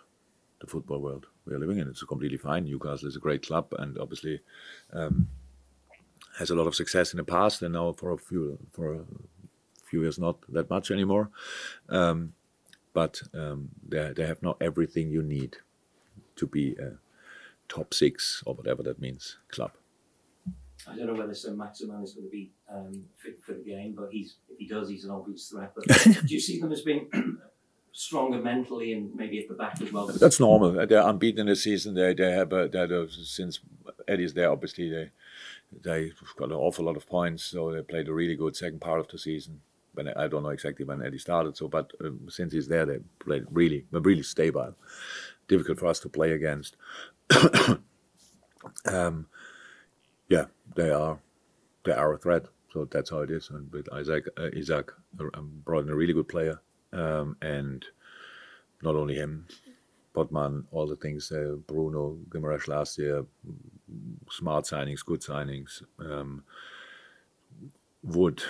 the 0.60 0.66
football 0.66 1.00
world 1.00 1.26
we 1.46 1.54
are 1.54 1.58
living 1.58 1.78
in. 1.78 1.88
It's 1.88 2.02
completely 2.02 2.38
fine. 2.38 2.64
Newcastle 2.64 3.08
is 3.08 3.16
a 3.16 3.20
great 3.20 3.46
club, 3.46 3.72
and 3.78 3.96
obviously 3.98 4.40
um, 4.92 5.28
has 6.38 6.50
a 6.50 6.54
lot 6.54 6.66
of 6.66 6.74
success 6.74 7.12
in 7.12 7.18
the 7.18 7.24
past, 7.24 7.62
and 7.62 7.72
now 7.74 7.92
for 7.92 8.12
a 8.12 8.18
few 8.18 8.58
for 8.72 8.94
a 8.94 9.04
few 9.84 10.02
years 10.02 10.18
not 10.18 10.38
that 10.52 10.68
much 10.70 10.90
anymore. 10.90 11.30
Um, 11.88 12.34
but 12.92 13.22
um, 13.34 13.70
they 13.86 14.12
they 14.16 14.26
have 14.26 14.42
not 14.42 14.56
everything 14.60 15.10
you 15.10 15.22
need 15.22 15.58
to 16.36 16.46
be 16.46 16.72
a 16.76 16.98
top 17.68 17.92
six 17.94 18.42
or 18.46 18.54
whatever 18.54 18.82
that 18.82 19.00
means 19.00 19.38
club. 19.50 19.72
I 20.88 20.96
don't 20.96 21.06
know 21.06 21.14
whether 21.14 21.34
Saint-Maximin 21.34 22.02
is 22.04 22.12
going 22.12 22.26
to 22.26 22.30
be 22.30 22.52
um, 22.72 23.04
fit 23.16 23.42
for 23.42 23.52
the 23.52 23.64
game, 23.64 23.94
but 23.96 24.10
he's 24.12 24.36
if 24.48 24.58
he 24.58 24.68
does, 24.68 24.88
he's 24.88 25.04
an 25.04 25.10
obvious 25.10 25.48
threat. 25.48 25.72
But 25.74 25.86
do 26.26 26.34
you 26.34 26.40
see 26.40 26.60
them 26.60 26.72
as 26.72 26.82
being 26.82 27.08
stronger 27.96 28.38
mentally 28.38 28.92
and 28.92 29.14
maybe 29.14 29.38
at 29.38 29.48
the 29.48 29.54
back 29.54 29.80
as 29.80 29.90
well? 29.92 30.06
That's 30.06 30.38
normal. 30.38 30.86
They're 30.86 31.08
unbeaten 31.08 31.40
in 31.40 31.46
the 31.46 31.56
season. 31.56 31.94
They 31.94 32.14
they 32.14 32.32
have 32.32 32.52
a, 32.52 32.68
they 32.68 32.78
have, 32.78 33.10
since 33.10 33.60
Eddie's 34.06 34.34
there. 34.34 34.50
Obviously, 34.50 34.90
they 34.90 35.10
they 35.72 36.12
got 36.36 36.50
an 36.50 36.56
awful 36.56 36.84
lot 36.84 36.96
of 36.96 37.08
points. 37.08 37.44
So 37.44 37.72
they 37.72 37.82
played 37.82 38.08
a 38.08 38.12
really 38.12 38.36
good 38.36 38.54
second 38.54 38.80
part 38.80 39.00
of 39.00 39.08
the 39.08 39.18
season. 39.18 39.60
When 39.94 40.08
I 40.08 40.28
don't 40.28 40.42
know 40.42 40.50
exactly 40.50 40.84
when 40.84 41.02
Eddie 41.02 41.18
started. 41.18 41.56
So, 41.56 41.68
but 41.68 41.92
um, 42.04 42.28
since 42.28 42.52
he's 42.52 42.68
there, 42.68 42.84
they 42.84 42.98
played 43.18 43.46
really 43.50 43.86
really 43.90 44.22
stable. 44.22 44.74
Difficult 45.48 45.78
for 45.78 45.86
us 45.86 46.00
to 46.00 46.08
play 46.08 46.32
against. 46.32 46.76
um, 48.86 49.26
yeah, 50.28 50.46
they 50.74 50.90
are 50.90 51.18
they 51.84 51.92
are 51.92 52.12
a 52.12 52.18
threat. 52.18 52.46
So 52.72 52.84
that's 52.84 53.08
how 53.08 53.20
it 53.20 53.30
is. 53.30 53.48
And 53.48 53.72
with 53.72 53.88
Isak, 53.90 54.28
uh, 54.36 54.50
Isak 54.52 54.92
uh, 55.18 55.40
brought 55.40 55.84
in 55.84 55.90
a 55.90 55.94
really 55.94 56.12
good 56.12 56.28
player, 56.28 56.60
um, 56.92 57.36
and 57.42 57.84
not 58.82 58.94
only 58.96 59.14
him, 59.14 59.46
Botman, 60.14 60.64
all 60.70 60.86
the 60.86 60.96
things. 60.96 61.30
Uh, 61.30 61.56
Bruno 61.66 62.18
Guimaraes 62.30 62.68
last 62.68 62.98
year, 62.98 63.24
smart 64.30 64.64
signings, 64.64 65.04
good 65.04 65.20
signings. 65.20 65.82
Um, 65.98 66.42
Wood, 68.02 68.42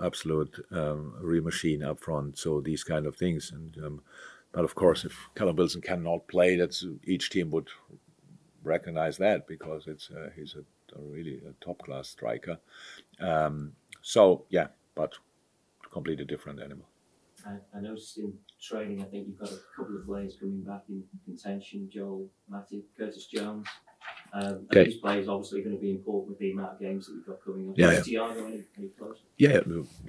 absolute 0.00 0.64
um, 0.70 1.14
real 1.20 1.42
machine 1.42 1.82
up 1.82 1.98
front. 1.98 2.38
So 2.38 2.60
these 2.60 2.84
kind 2.84 3.06
of 3.06 3.16
things, 3.16 3.50
and 3.52 3.76
um, 3.84 4.02
but 4.52 4.64
of 4.64 4.74
course, 4.74 5.04
if 5.04 5.16
Callum 5.34 5.56
Wilson 5.56 5.80
cannot 5.80 6.28
play, 6.28 6.56
that's 6.56 6.84
each 7.04 7.30
team 7.30 7.50
would 7.50 7.68
recognize 8.62 9.16
that 9.16 9.48
because 9.48 9.86
it's 9.86 10.10
uh, 10.10 10.28
he's 10.36 10.54
a 10.54 10.64
a 10.96 11.00
really 11.00 11.40
a 11.48 11.64
top 11.64 11.78
class 11.82 12.08
striker. 12.08 12.58
Um, 13.20 13.72
so 14.02 14.44
yeah, 14.50 14.68
but 14.94 15.14
completely 15.92 16.24
different 16.24 16.60
animal. 16.60 16.86
I, 17.46 17.76
I, 17.76 17.80
noticed 17.80 18.18
in 18.18 18.32
training, 18.60 19.02
I 19.02 19.04
think 19.04 19.26
you've 19.26 19.38
got 19.38 19.50
a 19.50 19.58
couple 19.76 19.96
of 19.96 20.06
players 20.06 20.36
coming 20.38 20.62
back 20.62 20.82
in 20.88 21.02
contention: 21.24 21.88
Joel 21.92 22.28
Matip, 22.50 22.84
Curtis 22.96 23.26
Jones. 23.26 23.66
Um, 24.32 24.66
okay. 24.70 24.84
These 24.84 24.96
players 24.96 25.28
obviously 25.28 25.62
going 25.62 25.76
to 25.76 25.80
be 25.80 25.90
important 25.90 26.30
with 26.30 26.38
the 26.38 26.52
amount 26.52 26.72
of 26.72 26.80
games 26.80 27.06
that 27.06 27.14
we've 27.14 27.26
got 27.26 27.44
coming 27.44 27.68
up. 27.68 27.74
Yeah, 27.76 28.00
yeah. 28.06 28.32
any, 28.32 28.64
any 28.78 28.90
Yeah, 29.36 29.60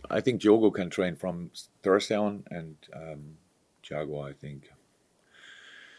I 0.10 0.22
think 0.22 0.41
Jogo 0.41 0.74
can 0.74 0.89
train 0.89 1.15
from 1.15 1.52
Thursday 1.82 2.15
on, 2.15 2.43
and 2.50 2.78
um, 2.96 3.38
Thiago, 3.84 4.30
I 4.30 4.34
think, 4.34 4.69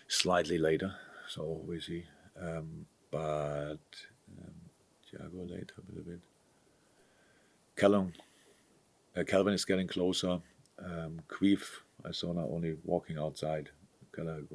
slightly 0.09 0.59
later. 0.59 0.95
So 1.29 1.61
we 1.67 1.81
see. 1.81 2.05
Um, 2.41 2.87
but 3.11 3.79
Thiago 5.13 5.51
later 5.51 5.75
a 5.79 5.93
little 5.93 6.11
bit. 6.11 6.21
Callum, 7.77 8.13
uh, 9.17 9.25
Calvin 9.25 9.55
is 9.55 9.65
getting 9.65 9.87
closer. 9.87 10.41
Um, 10.79 11.21
Queef, 11.29 11.63
I 12.05 12.13
saw 12.13 12.33
now 12.33 12.49
only 12.51 12.77
walking 12.85 13.19
outside, 13.19 13.71
kind 14.13 14.29
of 14.29 14.49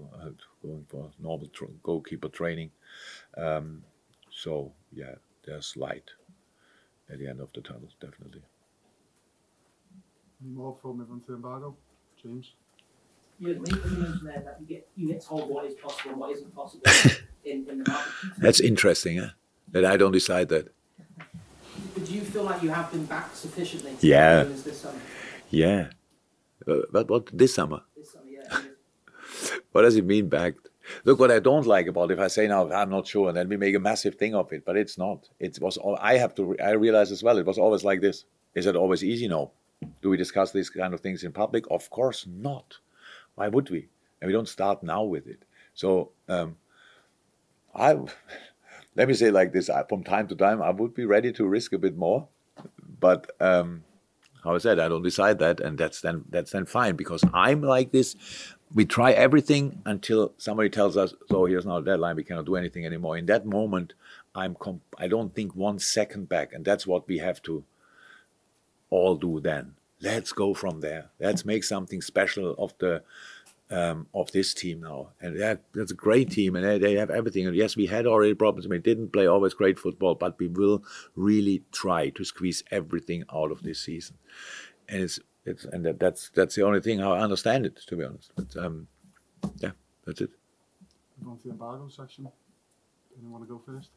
going 0.61 0.85
for 0.89 1.09
normal 1.19 1.47
tr- 1.47 1.65
goalkeeper 1.83 2.29
training. 2.29 2.71
Um, 3.37 3.83
so 4.31 4.71
yeah, 4.93 5.15
there's 5.45 5.75
light 5.77 6.09
at 7.11 7.19
the 7.19 7.27
end 7.27 7.39
of 7.39 7.51
the 7.53 7.61
tunnel, 7.61 7.89
definitely. 7.99 8.41
Any 10.43 10.53
more 10.53 10.75
from 10.81 10.91
we 10.91 10.97
move 10.99 11.11
on 11.11 11.21
to 11.21 11.33
embargo, 11.33 11.75
James? 12.21 12.53
You 13.39 13.55
mentioned 13.55 14.19
there 14.23 14.41
that 14.45 14.57
you 14.59 14.65
get 14.67 14.87
you 14.97 15.07
get 15.07 15.23
told 15.23 15.49
what 15.49 15.65
is 15.65 15.73
possible 15.75 16.11
and 16.11 16.19
what 16.19 16.31
isn't 16.31 16.53
possible 16.53 16.83
in, 17.45 17.65
in 17.69 17.83
the 17.83 17.89
market. 17.89 18.11
That's 18.37 18.59
interesting, 18.59 19.19
eh? 19.19 19.29
that 19.71 19.85
I 19.85 19.97
don't 19.97 20.11
decide 20.11 20.49
that. 20.49 20.73
But 21.93 22.05
do 22.05 22.13
you 22.13 22.21
feel 22.21 22.43
like 22.43 22.61
you 22.61 22.69
have 22.69 22.91
been 22.91 23.05
back 23.05 23.33
sufficiently? 23.35 23.95
yeah. 24.01 24.43
This 24.43 24.81
summer? 24.81 24.99
Yeah. 25.49 25.87
Uh, 26.67 26.81
but 26.91 27.09
what 27.09 27.25
this 27.33 27.53
summer? 27.53 27.81
This 27.95 28.13
summer, 28.13 28.25
yeah. 28.27 28.59
what 29.71 29.83
does 29.83 29.95
it 29.95 30.05
mean 30.05 30.29
backed? 30.29 30.69
Look, 31.03 31.19
what 31.19 31.31
I 31.31 31.39
don't 31.39 31.67
like 31.67 31.87
about 31.87 32.11
it, 32.11 32.15
if 32.15 32.19
I 32.19 32.27
say 32.27 32.47
now 32.47 32.71
I'm 32.71 32.89
not 32.89 33.07
sure, 33.07 33.27
and 33.27 33.37
then 33.37 33.47
we 33.47 33.57
make 33.57 33.75
a 33.75 33.79
massive 33.79 34.15
thing 34.15 34.35
of 34.35 34.51
it, 34.51 34.65
but 34.65 34.75
it's 34.75 34.97
not. 34.97 35.29
It 35.39 35.59
was 35.61 35.77
all 35.77 35.97
I 36.01 36.17
have 36.17 36.35
to. 36.35 36.57
I 36.59 36.71
realize 36.71 37.11
as 37.11 37.23
well. 37.23 37.37
It 37.37 37.45
was 37.45 37.57
always 37.57 37.83
like 37.83 38.01
this. 38.01 38.25
Is 38.55 38.65
it 38.65 38.75
always 38.75 39.03
easy? 39.03 39.27
No. 39.27 39.51
Do 40.01 40.09
we 40.09 40.17
discuss 40.17 40.51
these 40.51 40.69
kind 40.69 40.93
of 40.93 40.99
things 40.99 41.23
in 41.23 41.31
public? 41.31 41.65
Of 41.71 41.89
course 41.89 42.25
not. 42.27 42.77
Why 43.35 43.47
would 43.47 43.69
we? 43.69 43.87
And 44.21 44.27
we 44.27 44.33
don't 44.33 44.49
start 44.49 44.83
now 44.83 45.03
with 45.03 45.27
it. 45.27 45.43
So 45.73 46.11
um, 46.27 46.57
I 47.75 47.93
let 48.95 49.07
me 49.07 49.13
say 49.13 49.31
like 49.31 49.53
this: 49.53 49.69
from 49.87 50.03
time 50.03 50.27
to 50.27 50.35
time, 50.35 50.61
I 50.61 50.71
would 50.71 50.93
be 50.93 51.05
ready 51.05 51.31
to 51.33 51.45
risk 51.45 51.73
a 51.73 51.77
bit 51.77 51.95
more, 51.95 52.27
but 52.99 53.31
um, 53.39 53.83
how 54.43 54.55
I 54.55 54.57
said, 54.57 54.79
I 54.79 54.87
don't 54.87 55.03
decide 55.03 55.39
that, 55.39 55.59
and 55.59 55.77
that's 55.77 56.01
then 56.01 56.25
that's 56.29 56.51
then 56.51 56.65
fine 56.65 56.95
because 56.95 57.23
I'm 57.33 57.61
like 57.61 57.91
this. 57.91 58.15
We 58.73 58.85
try 58.85 59.11
everything 59.11 59.81
until 59.85 60.33
somebody 60.37 60.69
tells 60.69 60.95
us, 60.95 61.13
"So 61.29 61.45
here's 61.45 61.65
now 61.65 61.77
a 61.77 61.83
deadline. 61.83 62.15
We 62.15 62.23
cannot 62.23 62.45
do 62.45 62.55
anything 62.55 62.85
anymore." 62.85 63.17
In 63.17 63.25
that 63.25 63.45
moment, 63.45 63.93
I'm 64.35 64.55
comp- 64.55 64.95
I 64.97 65.07
don't 65.07 65.33
think 65.33 65.55
one 65.55 65.79
second 65.79 66.29
back, 66.29 66.53
and 66.53 66.63
that's 66.63 66.85
what 66.85 67.07
we 67.07 67.17
have 67.17 67.41
to 67.43 67.63
all 68.89 69.15
do 69.15 69.39
then. 69.39 69.75
Let's 70.01 70.31
go 70.31 70.53
from 70.53 70.79
there. 70.79 71.09
Let's 71.19 71.45
make 71.45 71.63
something 71.63 72.01
special 72.01 72.55
of 72.57 72.73
the 72.77 73.03
um, 73.69 74.07
of 74.13 74.31
this 74.31 74.53
team 74.53 74.81
now. 74.81 75.09
And 75.21 75.39
that, 75.39 75.61
that's 75.73 75.91
a 75.91 75.95
great 75.95 76.31
team, 76.31 76.55
and 76.55 76.65
they, 76.65 76.77
they, 76.77 76.95
have 76.95 77.09
everything. 77.09 77.45
And 77.45 77.55
yes, 77.55 77.75
we 77.75 77.85
had 77.85 78.07
already 78.07 78.33
problems. 78.33 78.67
We 78.67 78.79
didn't 78.79 79.13
play 79.13 79.27
always 79.27 79.53
great 79.53 79.77
football, 79.77 80.15
but 80.15 80.39
we 80.39 80.47
will 80.47 80.83
really 81.15 81.63
try 81.71 82.09
to 82.09 82.23
squeeze 82.23 82.63
everything 82.71 83.23
out 83.33 83.51
of 83.51 83.63
this 83.63 83.79
season. 83.79 84.17
And 84.87 85.03
it's 85.03 85.19
it's 85.45 85.65
and 85.65 85.85
that, 85.85 85.99
that's 85.99 86.29
that's 86.29 86.55
the 86.55 86.63
only 86.63 86.81
thing 86.81 86.99
how 86.99 87.13
I 87.13 87.21
understand 87.21 87.65
it, 87.65 87.77
to 87.87 87.95
be 87.95 88.03
honest. 88.03 88.31
But 88.35 88.57
um, 88.57 88.87
yeah, 89.57 89.71
that's 90.05 90.21
it. 90.21 90.31
Going 91.23 91.37
to 91.37 91.43
the 91.43 91.51
embargo 91.51 91.87
section. 91.89 92.27
Anyone 93.17 93.31
want 93.31 93.43
to 93.43 93.49
go 93.49 93.61
first? 93.65 93.89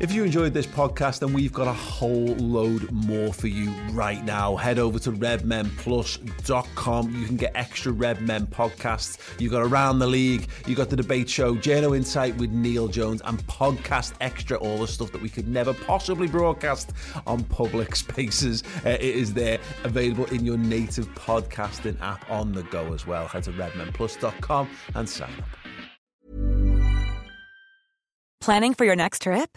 If 0.00 0.12
you 0.12 0.24
enjoyed 0.24 0.52
this 0.52 0.66
podcast, 0.66 1.20
then 1.20 1.32
we've 1.32 1.52
got 1.52 1.68
a 1.68 1.72
whole 1.72 2.34
load 2.34 2.90
more 2.90 3.32
for 3.32 3.46
you 3.46 3.70
right 3.92 4.24
now. 4.24 4.56
Head 4.56 4.80
over 4.80 4.98
to 4.98 5.12
redmenplus.com. 5.12 7.14
You 7.14 7.26
can 7.26 7.36
get 7.36 7.52
extra 7.54 7.92
Red 7.92 8.20
Men 8.20 8.48
podcasts. 8.48 9.18
You've 9.40 9.52
got 9.52 9.62
Around 9.62 10.00
the 10.00 10.08
League, 10.08 10.48
you've 10.66 10.78
got 10.78 10.90
the 10.90 10.96
debate 10.96 11.30
show, 11.30 11.54
Journo 11.54 11.96
Insight 11.96 12.36
with 12.38 12.50
Neil 12.50 12.88
Jones, 12.88 13.22
and 13.24 13.38
Podcast 13.46 14.14
Extra, 14.20 14.58
all 14.58 14.78
the 14.78 14.88
stuff 14.88 15.12
that 15.12 15.22
we 15.22 15.28
could 15.28 15.46
never 15.46 15.72
possibly 15.72 16.26
broadcast 16.26 16.90
on 17.24 17.44
public 17.44 17.94
spaces. 17.96 18.64
Uh, 18.84 18.90
it 18.90 19.00
is 19.00 19.32
there, 19.32 19.60
available 19.84 20.24
in 20.26 20.44
your 20.44 20.58
native 20.58 21.06
podcasting 21.14 21.98
app 22.00 22.28
on 22.28 22.52
the 22.52 22.64
go 22.64 22.92
as 22.92 23.06
well. 23.06 23.28
Head 23.28 23.44
to 23.44 23.52
redmenplus.com 23.52 24.68
and 24.96 25.08
sign 25.08 25.30
up. 25.38 25.44
Planning 28.40 28.74
for 28.74 28.84
your 28.84 28.96
next 28.96 29.22
trip? 29.22 29.56